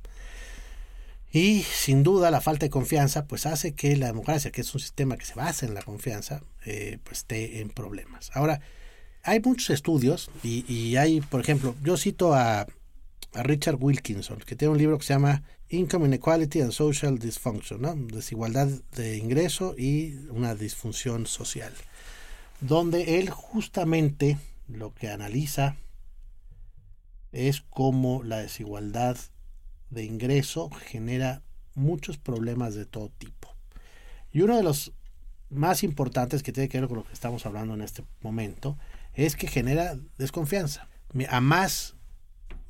Y 1.33 1.63
sin 1.63 2.03
duda 2.03 2.31
la 2.31 2.39
falta 2.39 2.67
de 2.67 2.69
confianza 2.69 3.25
pues 3.25 3.45
hace 3.45 3.73
que 3.73 3.97
la 3.97 4.05
democracia, 4.07 4.51
que 4.51 4.61
es 4.61 4.73
un 4.73 4.79
sistema 4.79 5.17
que 5.17 5.25
se 5.25 5.33
basa 5.33 5.65
en 5.65 5.73
la 5.73 5.81
confianza, 5.81 6.43
eh, 6.65 6.99
pues 7.03 7.19
esté 7.19 7.59
en 7.59 7.69
problemas. 7.69 8.31
Ahora, 8.33 8.61
hay 9.23 9.41
muchos 9.41 9.71
estudios 9.71 10.29
y, 10.43 10.95
hay, 10.95 11.21
por 11.21 11.41
ejemplo, 11.41 11.75
yo 11.83 11.97
cito 11.97 12.33
a 12.33 12.67
a 13.33 13.43
Richard 13.43 13.77
Wilkinson, 13.79 14.39
que 14.45 14.55
tiene 14.55 14.71
un 14.71 14.77
libro 14.77 14.97
que 14.97 15.05
se 15.05 15.13
llama 15.13 15.43
Income 15.69 16.07
Inequality 16.07 16.61
and 16.61 16.71
Social 16.71 17.17
Dysfunction, 17.17 17.81
¿no? 17.81 17.95
desigualdad 17.95 18.67
de 18.95 19.17
ingreso 19.17 19.75
y 19.77 20.15
una 20.29 20.55
disfunción 20.55 21.25
social, 21.25 21.73
donde 22.61 23.19
él 23.19 23.29
justamente 23.29 24.37
lo 24.67 24.93
que 24.93 25.09
analiza 25.09 25.77
es 27.31 27.61
cómo 27.61 28.23
la 28.23 28.37
desigualdad 28.37 29.17
de 29.93 30.03
ingreso 30.03 30.69
genera 30.69 31.41
muchos 31.75 32.17
problemas 32.17 32.75
de 32.75 32.85
todo 32.85 33.09
tipo. 33.09 33.55
Y 34.31 34.41
uno 34.41 34.57
de 34.57 34.63
los 34.63 34.93
más 35.49 35.83
importantes 35.83 36.43
que 36.43 36.51
tiene 36.51 36.69
que 36.69 36.79
ver 36.79 36.89
con 36.89 36.97
lo 36.97 37.03
que 37.03 37.13
estamos 37.13 37.45
hablando 37.45 37.73
en 37.73 37.81
este 37.81 38.03
momento 38.21 38.77
es 39.13 39.35
que 39.35 39.47
genera 39.47 39.97
desconfianza. 40.17 40.87
A 41.29 41.41
más 41.41 41.95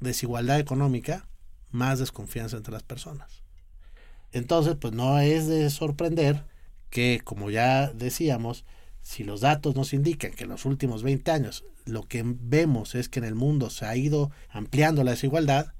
desigualdad 0.01 0.59
económica, 0.59 1.27
más 1.71 1.99
desconfianza 1.99 2.57
entre 2.57 2.73
las 2.73 2.83
personas. 2.83 3.43
Entonces, 4.33 4.75
pues 4.79 4.93
no 4.93 5.19
es 5.19 5.47
de 5.47 5.69
sorprender 5.69 6.43
que, 6.89 7.21
como 7.23 7.49
ya 7.49 7.91
decíamos, 7.93 8.65
si 9.01 9.23
los 9.23 9.41
datos 9.41 9.75
nos 9.75 9.93
indican 9.93 10.31
que 10.31 10.43
en 10.43 10.49
los 10.49 10.65
últimos 10.65 11.03
20 11.03 11.31
años 11.31 11.63
lo 11.85 12.03
que 12.03 12.23
vemos 12.25 12.95
es 12.95 13.09
que 13.09 13.19
en 13.19 13.25
el 13.25 13.35
mundo 13.35 13.69
se 13.69 13.85
ha 13.85 13.95
ido 13.95 14.31
ampliando 14.49 15.03
la 15.03 15.11
desigualdad, 15.11 15.73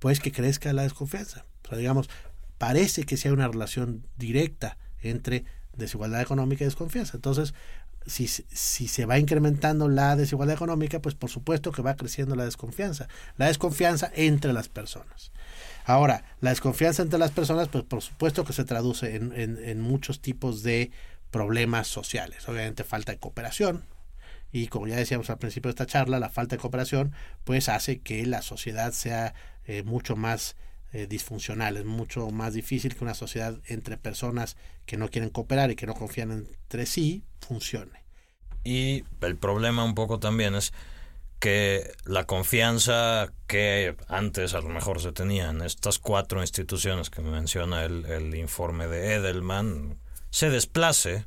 pues 0.00 0.18
que 0.18 0.32
crezca 0.32 0.72
la 0.72 0.82
desconfianza. 0.82 1.46
O 1.64 1.68
sea, 1.68 1.78
digamos, 1.78 2.10
parece 2.58 3.04
que 3.04 3.16
hay 3.22 3.30
una 3.30 3.46
relación 3.46 4.04
directa 4.16 4.76
entre 5.00 5.44
desigualdad 5.76 6.20
económica 6.20 6.64
y 6.64 6.66
desconfianza. 6.66 7.16
Entonces, 7.16 7.54
si, 8.06 8.26
si 8.26 8.88
se 8.88 9.06
va 9.06 9.18
incrementando 9.18 9.88
la 9.88 10.16
desigualdad 10.16 10.56
económica, 10.56 11.00
pues 11.00 11.14
por 11.14 11.30
supuesto 11.30 11.70
que 11.70 11.82
va 11.82 11.96
creciendo 11.96 12.34
la 12.34 12.44
desconfianza. 12.44 13.08
La 13.36 13.46
desconfianza 13.46 14.10
entre 14.14 14.52
las 14.52 14.68
personas. 14.68 15.30
Ahora, 15.84 16.24
la 16.40 16.50
desconfianza 16.50 17.02
entre 17.02 17.18
las 17.18 17.30
personas, 17.30 17.68
pues 17.68 17.84
por 17.84 18.02
supuesto 18.02 18.44
que 18.44 18.52
se 18.52 18.64
traduce 18.64 19.16
en, 19.16 19.32
en, 19.36 19.80
muchos 19.80 20.20
tipos 20.20 20.62
de 20.62 20.90
problemas 21.30 21.88
sociales. 21.88 22.48
Obviamente 22.48 22.84
falta 22.84 23.12
de 23.12 23.18
cooperación, 23.18 23.84
y 24.52 24.66
como 24.66 24.86
ya 24.86 24.96
decíamos 24.96 25.30
al 25.30 25.38
principio 25.38 25.68
de 25.68 25.72
esta 25.72 25.86
charla, 25.86 26.18
la 26.18 26.28
falta 26.28 26.56
de 26.56 26.60
cooperación 26.60 27.12
pues 27.44 27.68
hace 27.68 28.00
que 28.00 28.26
la 28.26 28.42
sociedad 28.42 28.92
sea 28.92 29.34
eh, 29.70 29.84
mucho 29.84 30.16
más 30.16 30.56
eh, 30.92 31.06
disfuncional, 31.06 31.76
es 31.76 31.84
mucho 31.84 32.28
más 32.30 32.54
difícil 32.54 32.96
que 32.96 33.04
una 33.04 33.14
sociedad 33.14 33.56
entre 33.66 33.96
personas 33.96 34.56
que 34.84 34.96
no 34.96 35.08
quieren 35.08 35.30
cooperar 35.30 35.70
y 35.70 35.76
que 35.76 35.86
no 35.86 35.94
confían 35.94 36.32
entre 36.32 36.86
sí 36.86 37.22
funcione. 37.38 38.02
Y 38.64 39.04
el 39.20 39.36
problema 39.36 39.84
un 39.84 39.94
poco 39.94 40.18
también 40.18 40.56
es 40.56 40.72
que 41.38 41.92
la 42.04 42.24
confianza 42.24 43.32
que 43.46 43.94
antes 44.08 44.54
a 44.54 44.60
lo 44.60 44.70
mejor 44.70 45.00
se 45.00 45.12
tenía 45.12 45.50
en 45.50 45.62
estas 45.62 46.00
cuatro 46.00 46.40
instituciones 46.40 47.08
que 47.08 47.22
menciona 47.22 47.84
el, 47.84 48.06
el 48.06 48.34
informe 48.34 48.88
de 48.88 49.14
Edelman 49.14 50.00
se 50.30 50.50
desplace 50.50 51.26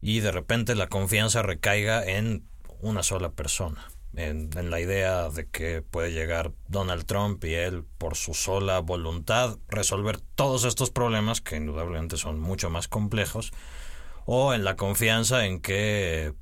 y 0.00 0.20
de 0.20 0.30
repente 0.30 0.76
la 0.76 0.86
confianza 0.86 1.42
recaiga 1.42 2.04
en 2.04 2.44
una 2.80 3.02
sola 3.02 3.32
persona 3.32 3.84
en, 4.16 4.70
la 4.70 4.80
idea 4.80 5.28
de 5.28 5.46
que 5.46 5.82
puede 5.82 6.12
llegar 6.12 6.52
Donald 6.68 7.04
Trump 7.06 7.44
y 7.44 7.54
él 7.54 7.84
por 7.98 8.16
su 8.16 8.34
sola 8.34 8.80
voluntad 8.80 9.58
resolver 9.68 10.20
todos 10.34 10.64
estos 10.64 10.90
problemas 10.90 11.40
que 11.40 11.56
indudablemente 11.56 12.16
son 12.16 12.40
mucho 12.40 12.70
más 12.70 12.88
complejos 12.88 13.52
o 14.26 14.54
en 14.54 14.64
la 14.64 14.76
confianza 14.76 15.46
en 15.46 15.60
que 15.60 16.34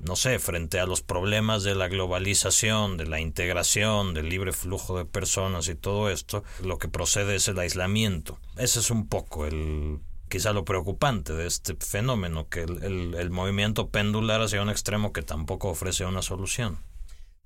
no 0.00 0.14
sé, 0.14 0.38
frente 0.38 0.78
a 0.78 0.86
los 0.86 1.02
problemas 1.02 1.64
de 1.64 1.74
la 1.74 1.88
globalización, 1.88 2.96
de 2.96 3.06
la 3.06 3.18
integración, 3.18 4.14
del 4.14 4.28
libre 4.28 4.52
flujo 4.52 4.96
de 4.96 5.04
personas 5.04 5.68
y 5.68 5.74
todo 5.74 6.08
esto, 6.08 6.44
lo 6.62 6.78
que 6.78 6.86
procede 6.86 7.34
es 7.34 7.48
el 7.48 7.58
aislamiento. 7.58 8.38
Ese 8.56 8.78
es 8.78 8.92
un 8.92 9.08
poco 9.08 9.44
el 9.44 9.98
quizá 10.28 10.52
lo 10.52 10.64
preocupante 10.64 11.32
de 11.32 11.46
este 11.46 11.74
fenómeno, 11.74 12.48
que 12.48 12.62
el, 12.62 13.14
el 13.14 13.30
movimiento 13.30 13.88
pendular 13.88 14.42
hacia 14.42 14.62
un 14.62 14.68
extremo 14.68 15.12
que 15.12 15.22
tampoco 15.22 15.70
ofrece 15.70 16.04
una 16.04 16.22
solución. 16.22 16.78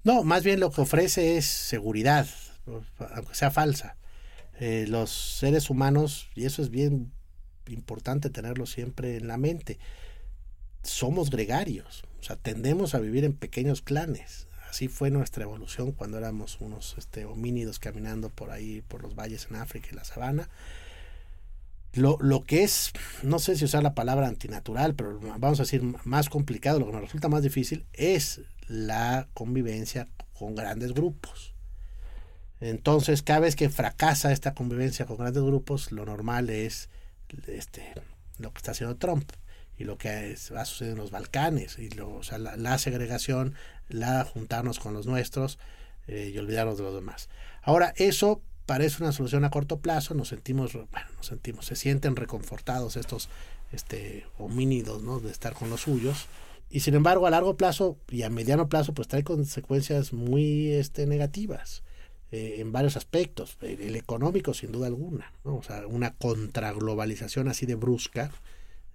No, 0.05 0.25
más 0.25 0.43
bien 0.43 0.61
lo 0.61 0.71
que 0.71 0.81
ofrece 0.81 1.37
es 1.37 1.47
seguridad, 1.47 2.27
aunque 2.67 3.35
sea 3.35 3.51
falsa. 3.51 3.97
Eh, 4.59 4.87
los 4.89 5.11
seres 5.11 5.71
humanos, 5.71 6.29
y 6.35 6.45
eso 6.45 6.63
es 6.63 6.71
bien 6.71 7.13
importante 7.69 8.31
tenerlo 8.31 8.67
siempre 8.67 9.17
en 9.17 9.29
la 9.29 9.37
mente, 9.37 9.79
somos 10.83 11.31
gregarios, 11.31 12.05
o 12.21 12.25
sea, 12.25 12.37
tendemos 12.37 12.95
a 12.95 12.99
vivir 13.01 13.25
en 13.25 13.35
pequeños 13.35 13.83
clanes. 13.83 14.49
Así 14.69 14.89
fue 14.89 15.11
nuestra 15.11 15.45
evolución 15.45 15.93
cuando 15.93 16.19
éramos 16.19 16.61
unos 16.61 16.97
este, 16.97 17.25
homínidos 17.25 17.79
caminando 17.79 18.31
por 18.31 18.51
ahí, 18.51 18.83
por 18.89 19.03
los 19.03 19.15
valles 19.15 19.47
en 19.51 19.57
África 19.57 19.89
y 19.93 19.95
la 19.95 20.05
sabana. 20.05 20.49
Lo, 21.95 22.17
lo 22.21 22.43
que 22.45 22.63
es, 22.63 22.93
no 23.23 23.39
sé 23.39 23.57
si 23.57 23.65
usar 23.65 23.83
la 23.83 23.95
palabra 23.95 24.27
antinatural, 24.27 24.95
pero 24.95 25.21
vamos 25.39 25.61
a 25.61 25.65
decir 25.65 25.83
más 26.05 26.31
complicado, 26.31 26.79
lo 26.79 26.87
que 26.87 26.93
nos 26.93 27.03
resulta 27.03 27.29
más 27.29 27.43
difícil 27.43 27.85
es 27.93 28.41
la 28.67 29.29
convivencia 29.35 30.09
con 30.33 30.55
grandes 30.55 30.95
grupos. 30.95 31.53
Entonces, 32.61 33.23
cada 33.23 33.41
vez 33.41 33.57
que 33.57 33.69
fracasa 33.69 34.33
esta 34.33 34.55
convivencia 34.55 35.05
con 35.05 35.17
grandes 35.17 35.43
grupos, 35.43 35.91
lo 35.91 36.07
normal 36.07 36.49
es 36.49 36.89
este, 37.49 37.93
lo 38.39 38.53
que 38.53 38.59
está 38.59 38.71
haciendo 38.71 38.97
Trump 38.97 39.31
y 39.77 39.85
lo 39.85 39.99
que 39.99 40.37
va 40.55 40.61
a 40.61 40.65
suceder 40.65 40.93
en 40.93 40.99
los 40.99 41.11
Balcanes, 41.11 41.79
y 41.79 41.91
lo, 41.91 42.15
o 42.15 42.23
sea, 42.23 42.39
la, 42.39 42.79
segregación, 42.79 43.55
la 43.89 44.25
juntarnos 44.25 44.79
con 44.79 44.95
los 44.95 45.07
nuestros 45.07 45.59
eh, 46.07 46.31
y 46.33 46.39
olvidarnos 46.39 46.79
de 46.79 46.85
los 46.85 46.95
demás. 46.95 47.29
Ahora, 47.63 47.93
eso 47.97 48.43
parece 48.67 49.03
una 49.03 49.13
solución 49.13 49.45
a 49.45 49.51
corto 49.51 49.81
plazo, 49.81 50.15
nos 50.15 50.29
sentimos, 50.29 50.73
bueno, 50.73 51.09
nos 51.17 51.27
sentimos, 51.27 51.67
se 51.67 51.77
sienten 51.77 52.17
reconfortados 52.17 52.97
estos 52.97 53.29
este, 53.73 54.27
homínidos, 54.39 55.03
¿no? 55.03 55.21
De 55.21 55.31
estar 55.31 55.55
con 55.55 55.71
los 55.71 55.83
suyos, 55.83 56.27
y 56.71 56.81
sin 56.81 56.95
embargo 56.95 57.27
a 57.27 57.31
largo 57.31 57.57
plazo 57.57 57.99
y 58.09 58.23
a 58.23 58.31
mediano 58.31 58.69
plazo 58.69 58.95
pues 58.95 59.07
trae 59.07 59.25
consecuencias 59.25 60.15
muy 60.15 60.73
este, 60.73 61.07
negativas 61.07 61.83
eh, 62.31 62.57
en 62.59 62.73
varios 62.73 62.97
aspectos. 62.97 63.59
El, 63.61 63.95
económico 63.95 64.55
sin 64.55 64.73
duda 64.73 64.87
alguna, 64.87 65.33
¿no? 65.45 65.57
o 65.57 65.63
sea, 65.63 65.87
una 65.87 66.15
contraglobalización 66.15 67.49
así 67.49 67.67
de 67.67 67.75
brusca 67.75 68.33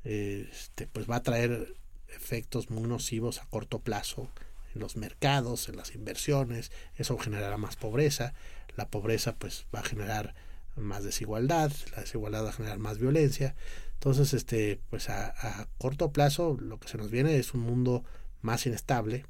este, 0.03 0.87
pues 0.87 1.09
va 1.09 1.17
a 1.17 1.23
traer 1.23 1.75
efectos 2.15 2.71
muy 2.71 2.87
nocivos 2.87 3.41
a 3.41 3.45
corto 3.45 3.79
plazo 3.79 4.29
los 4.79 4.97
mercados, 4.97 5.69
en 5.69 5.77
las 5.77 5.95
inversiones, 5.95 6.71
eso 6.95 7.17
generará 7.17 7.57
más 7.57 7.75
pobreza, 7.75 8.33
la 8.75 8.89
pobreza 8.89 9.35
pues 9.35 9.65
va 9.73 9.79
a 9.79 9.83
generar 9.83 10.35
más 10.75 11.03
desigualdad, 11.03 11.71
la 11.95 12.01
desigualdad 12.01 12.45
va 12.45 12.49
a 12.49 12.53
generar 12.53 12.77
más 12.77 12.99
violencia, 12.99 13.55
entonces, 13.97 14.35
este, 14.35 14.79
pues 14.91 15.09
a, 15.09 15.67
corto 15.79 16.11
plazo 16.11 16.55
lo 16.59 16.79
que 16.79 16.87
se 16.87 16.97
nos 16.97 17.09
viene 17.09 17.37
es 17.37 17.53
un 17.55 17.61
mundo 17.61 18.03
más 18.41 18.65
inestable, 18.67 19.25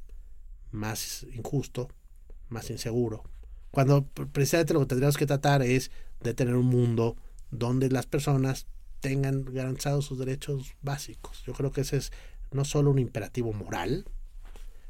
más 0.71 1.25
injusto, 1.33 1.89
más 2.49 2.69
inseguro. 2.69 3.23
Cuando 3.71 4.05
precisamente 4.05 4.73
lo 4.73 4.81
que 4.81 4.87
tendríamos 4.87 5.17
que 5.17 5.25
tratar 5.25 5.61
es 5.61 5.89
de 6.19 6.33
tener 6.33 6.55
un 6.55 6.65
mundo 6.65 7.15
donde 7.49 7.89
las 7.89 8.07
personas 8.07 8.67
tengan 8.99 9.45
garantizados 9.45 10.05
sus 10.05 10.19
derechos 10.19 10.75
básicos. 10.81 11.43
Yo 11.45 11.53
creo 11.53 11.71
que 11.71 11.81
ese 11.81 11.97
es 11.97 12.11
no 12.51 12.65
solo 12.65 12.91
un 12.91 12.99
imperativo 12.99 13.53
moral, 13.53 14.05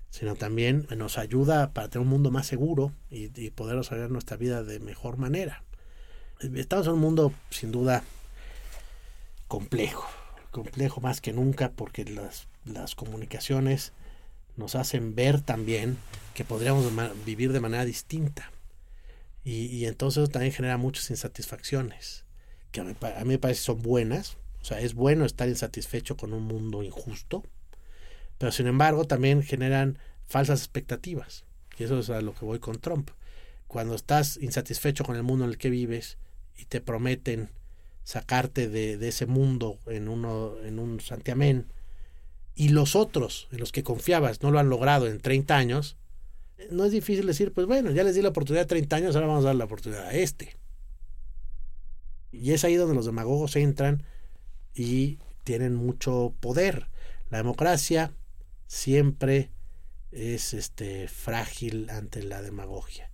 sino 0.09 0.35
también 0.35 0.87
nos 0.95 1.17
ayuda 1.17 1.73
para 1.73 1.89
tener 1.89 2.03
un 2.03 2.09
mundo 2.09 2.31
más 2.31 2.47
seguro 2.47 2.93
y, 3.09 3.29
y 3.39 3.49
poder 3.51 3.77
desarrollar 3.77 4.11
nuestra 4.11 4.37
vida 4.37 4.63
de 4.63 4.79
mejor 4.79 5.17
manera. 5.17 5.63
Estamos 6.39 6.87
en 6.87 6.93
un 6.93 6.99
mundo 6.99 7.33
sin 7.49 7.71
duda 7.71 8.03
complejo, 9.47 10.07
complejo 10.51 11.01
más 11.01 11.21
que 11.21 11.33
nunca 11.33 11.71
porque 11.71 12.05
las, 12.05 12.47
las 12.65 12.95
comunicaciones 12.95 13.93
nos 14.55 14.75
hacen 14.75 15.15
ver 15.15 15.41
también 15.41 15.97
que 16.33 16.43
podríamos 16.43 16.91
vivir 17.25 17.53
de 17.53 17.59
manera 17.59 17.85
distinta. 17.85 18.51
Y, 19.43 19.65
y 19.67 19.85
entonces 19.85 20.29
también 20.29 20.53
genera 20.53 20.77
muchas 20.77 21.09
insatisfacciones, 21.09 22.25
que 22.71 22.81
a 22.81 22.83
mí, 22.83 22.95
a 23.01 23.21
mí 23.21 23.29
me 23.29 23.39
parece 23.39 23.61
son 23.61 23.81
buenas. 23.81 24.37
O 24.61 24.65
sea, 24.65 24.81
es 24.81 24.93
bueno 24.93 25.25
estar 25.25 25.47
insatisfecho 25.47 26.17
con 26.17 26.33
un 26.33 26.43
mundo 26.43 26.83
injusto, 26.83 27.43
pero 28.37 28.51
sin 28.51 28.67
embargo 28.67 29.05
también 29.05 29.43
generan 29.43 29.97
falsas 30.25 30.59
expectativas. 30.59 31.45
Y 31.77 31.83
eso 31.83 31.99
es 31.99 32.09
a 32.09 32.21
lo 32.21 32.33
que 32.33 32.45
voy 32.45 32.59
con 32.59 32.79
Trump. 32.79 33.11
Cuando 33.67 33.95
estás 33.95 34.37
insatisfecho 34.41 35.03
con 35.03 35.15
el 35.15 35.23
mundo 35.23 35.45
en 35.45 35.51
el 35.51 35.57
que 35.57 35.69
vives 35.69 36.17
y 36.57 36.65
te 36.65 36.81
prometen 36.81 37.49
sacarte 38.03 38.69
de, 38.69 39.05
ese 39.07 39.25
mundo 39.25 39.79
en, 39.85 40.07
uno, 40.07 40.55
en 40.63 40.79
un 40.79 40.99
santiamén, 41.01 41.67
y 42.55 42.69
los 42.69 42.95
otros 42.95 43.47
en 43.51 43.59
los 43.59 43.71
que 43.71 43.83
confiabas 43.83 44.41
no 44.41 44.49
lo 44.49 44.59
han 44.59 44.69
logrado 44.69 45.07
en 45.07 45.19
30 45.19 45.55
años, 45.55 45.97
no 46.71 46.85
es 46.85 46.91
difícil 46.91 47.27
decir, 47.27 47.53
pues 47.53 47.67
bueno, 47.67 47.91
ya 47.91 48.03
les 48.03 48.15
di 48.15 48.21
la 48.21 48.29
oportunidad 48.29 48.63
de 48.63 48.69
30 48.69 48.95
años, 48.95 49.15
ahora 49.15 49.27
vamos 49.27 49.43
a 49.43 49.49
dar 49.49 49.55
la 49.55 49.65
oportunidad 49.65 50.07
a 50.07 50.13
este. 50.13 50.57
Y 52.31 52.53
es 52.53 52.63
ahí 52.63 52.75
donde 52.75 52.95
los 52.95 53.05
demagogos 53.05 53.55
entran 53.55 54.03
y 54.73 55.19
tienen 55.43 55.75
mucho 55.75 56.33
poder. 56.39 56.87
La 57.29 57.37
democracia 57.37 58.11
siempre 58.67 59.51
es 60.11 60.53
este 60.53 61.07
frágil 61.07 61.89
ante 61.89 62.23
la 62.23 62.41
demagogia. 62.41 63.11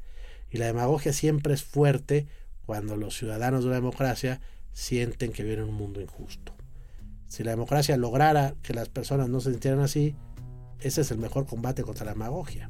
Y 0.50 0.58
la 0.58 0.66
demagogia 0.66 1.14
siempre 1.14 1.54
es 1.54 1.64
fuerte 1.64 2.28
cuando 2.66 2.96
los 2.96 3.18
ciudadanos 3.18 3.64
de 3.64 3.70
la 3.70 3.76
democracia 3.76 4.42
sienten 4.72 5.32
que 5.32 5.44
viven 5.44 5.60
en 5.60 5.70
un 5.70 5.76
mundo 5.76 6.02
injusto. 6.02 6.56
Si 7.28 7.44
la 7.44 7.52
democracia 7.52 7.98
lograra 7.98 8.56
que 8.62 8.74
las 8.74 8.90
personas 8.90 9.30
no 9.30 9.40
se 9.40 9.52
sintieran 9.52 9.80
así, 9.80 10.16
ese 10.80 11.02
es 11.02 11.12
el 11.12 11.18
mejor 11.18 11.46
combate 11.46 11.84
contra 11.84 12.06
la 12.06 12.14
demagogia. 12.14 12.70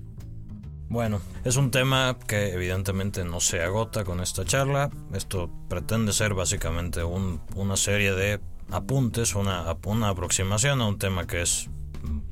Bueno, 0.88 1.22
es 1.44 1.56
un 1.56 1.72
tema 1.72 2.18
que 2.28 2.54
evidentemente 2.54 3.24
no 3.26 3.40
se 3.40 3.62
agota 3.62 4.04
con 4.04 4.22
esta 4.22 4.46
charla. 4.46 4.92
Esto 5.14 5.50
pretende 5.68 6.14
ser 6.14 6.34
básicamente 6.34 7.04
una 7.04 7.78
serie 7.78 8.14
de 8.14 8.40
apuntes, 8.70 9.36
una, 9.36 9.76
una 9.86 10.10
aproximación 10.10 10.82
a 10.82 10.88
un 10.88 11.00
tema 11.00 11.26
que 11.26 11.42
es 11.42 11.70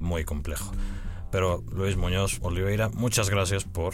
muy 0.01 0.25
complejo. 0.25 0.71
Pero 1.31 1.63
Luis 1.71 1.95
Muñoz 1.95 2.39
Oliveira, 2.41 2.89
muchas 2.89 3.29
gracias 3.29 3.63
por 3.63 3.93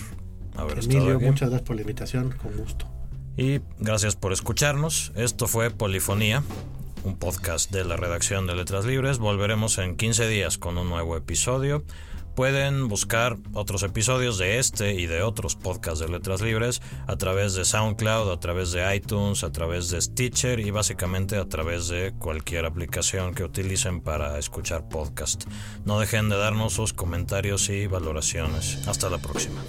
haber 0.56 0.80
estado 0.80 1.16
aquí. 1.16 1.26
muchas 1.26 1.50
gracias 1.50 1.68
por 1.68 1.76
la 1.76 1.82
invitación, 1.84 2.32
con 2.32 2.58
gusto. 2.58 2.88
Y 3.38 3.62
gracias 3.78 4.16
por 4.16 4.34
escucharnos. 4.34 5.12
Esto 5.16 5.46
fue 5.48 5.70
Polifonía, 5.70 6.42
un 7.04 7.16
podcast 7.18 7.72
de 7.72 7.86
la 7.86 7.96
redacción 7.96 8.48
de 8.48 8.56
Letras 8.56 8.86
Libres. 8.86 9.20
Volveremos 9.20 9.78
en 9.78 9.96
15 9.96 10.28
días 10.28 10.58
con 10.58 10.80
un 10.80 10.90
nuevo 10.90 11.16
episodio. 11.16 11.84
Pueden 12.38 12.88
buscar 12.88 13.36
otros 13.54 13.82
episodios 13.82 14.38
de 14.38 14.60
este 14.60 14.94
y 14.94 15.08
de 15.08 15.24
otros 15.24 15.56
podcasts 15.56 16.02
de 16.02 16.08
Letras 16.08 16.40
Libres 16.40 16.84
a 17.08 17.16
través 17.16 17.56
de 17.56 17.66
SoundCloud, 17.66 18.32
a 18.32 18.40
través 18.40 18.72
de 18.72 18.96
iTunes, 18.96 19.44
a 19.44 19.52
través 19.52 19.90
de 19.90 20.00
Stitcher 20.00 20.60
y 20.60 20.70
básicamente 20.70 21.38
a 21.38 21.46
través 21.46 21.88
de 21.88 22.14
cualquier 22.20 22.66
aplicación 22.66 23.34
que 23.34 23.44
utilicen 23.44 24.02
para 24.02 24.38
escuchar 24.38 24.88
podcast. 24.88 25.46
No 25.84 26.00
dejen 26.00 26.30
de 26.30 26.38
darnos 26.38 26.74
sus 26.74 26.94
comentarios 26.94 27.70
y 27.70 27.88
valoraciones. 27.88 28.88
Hasta 28.88 29.10
la 29.10 29.18
próxima. 29.18 29.60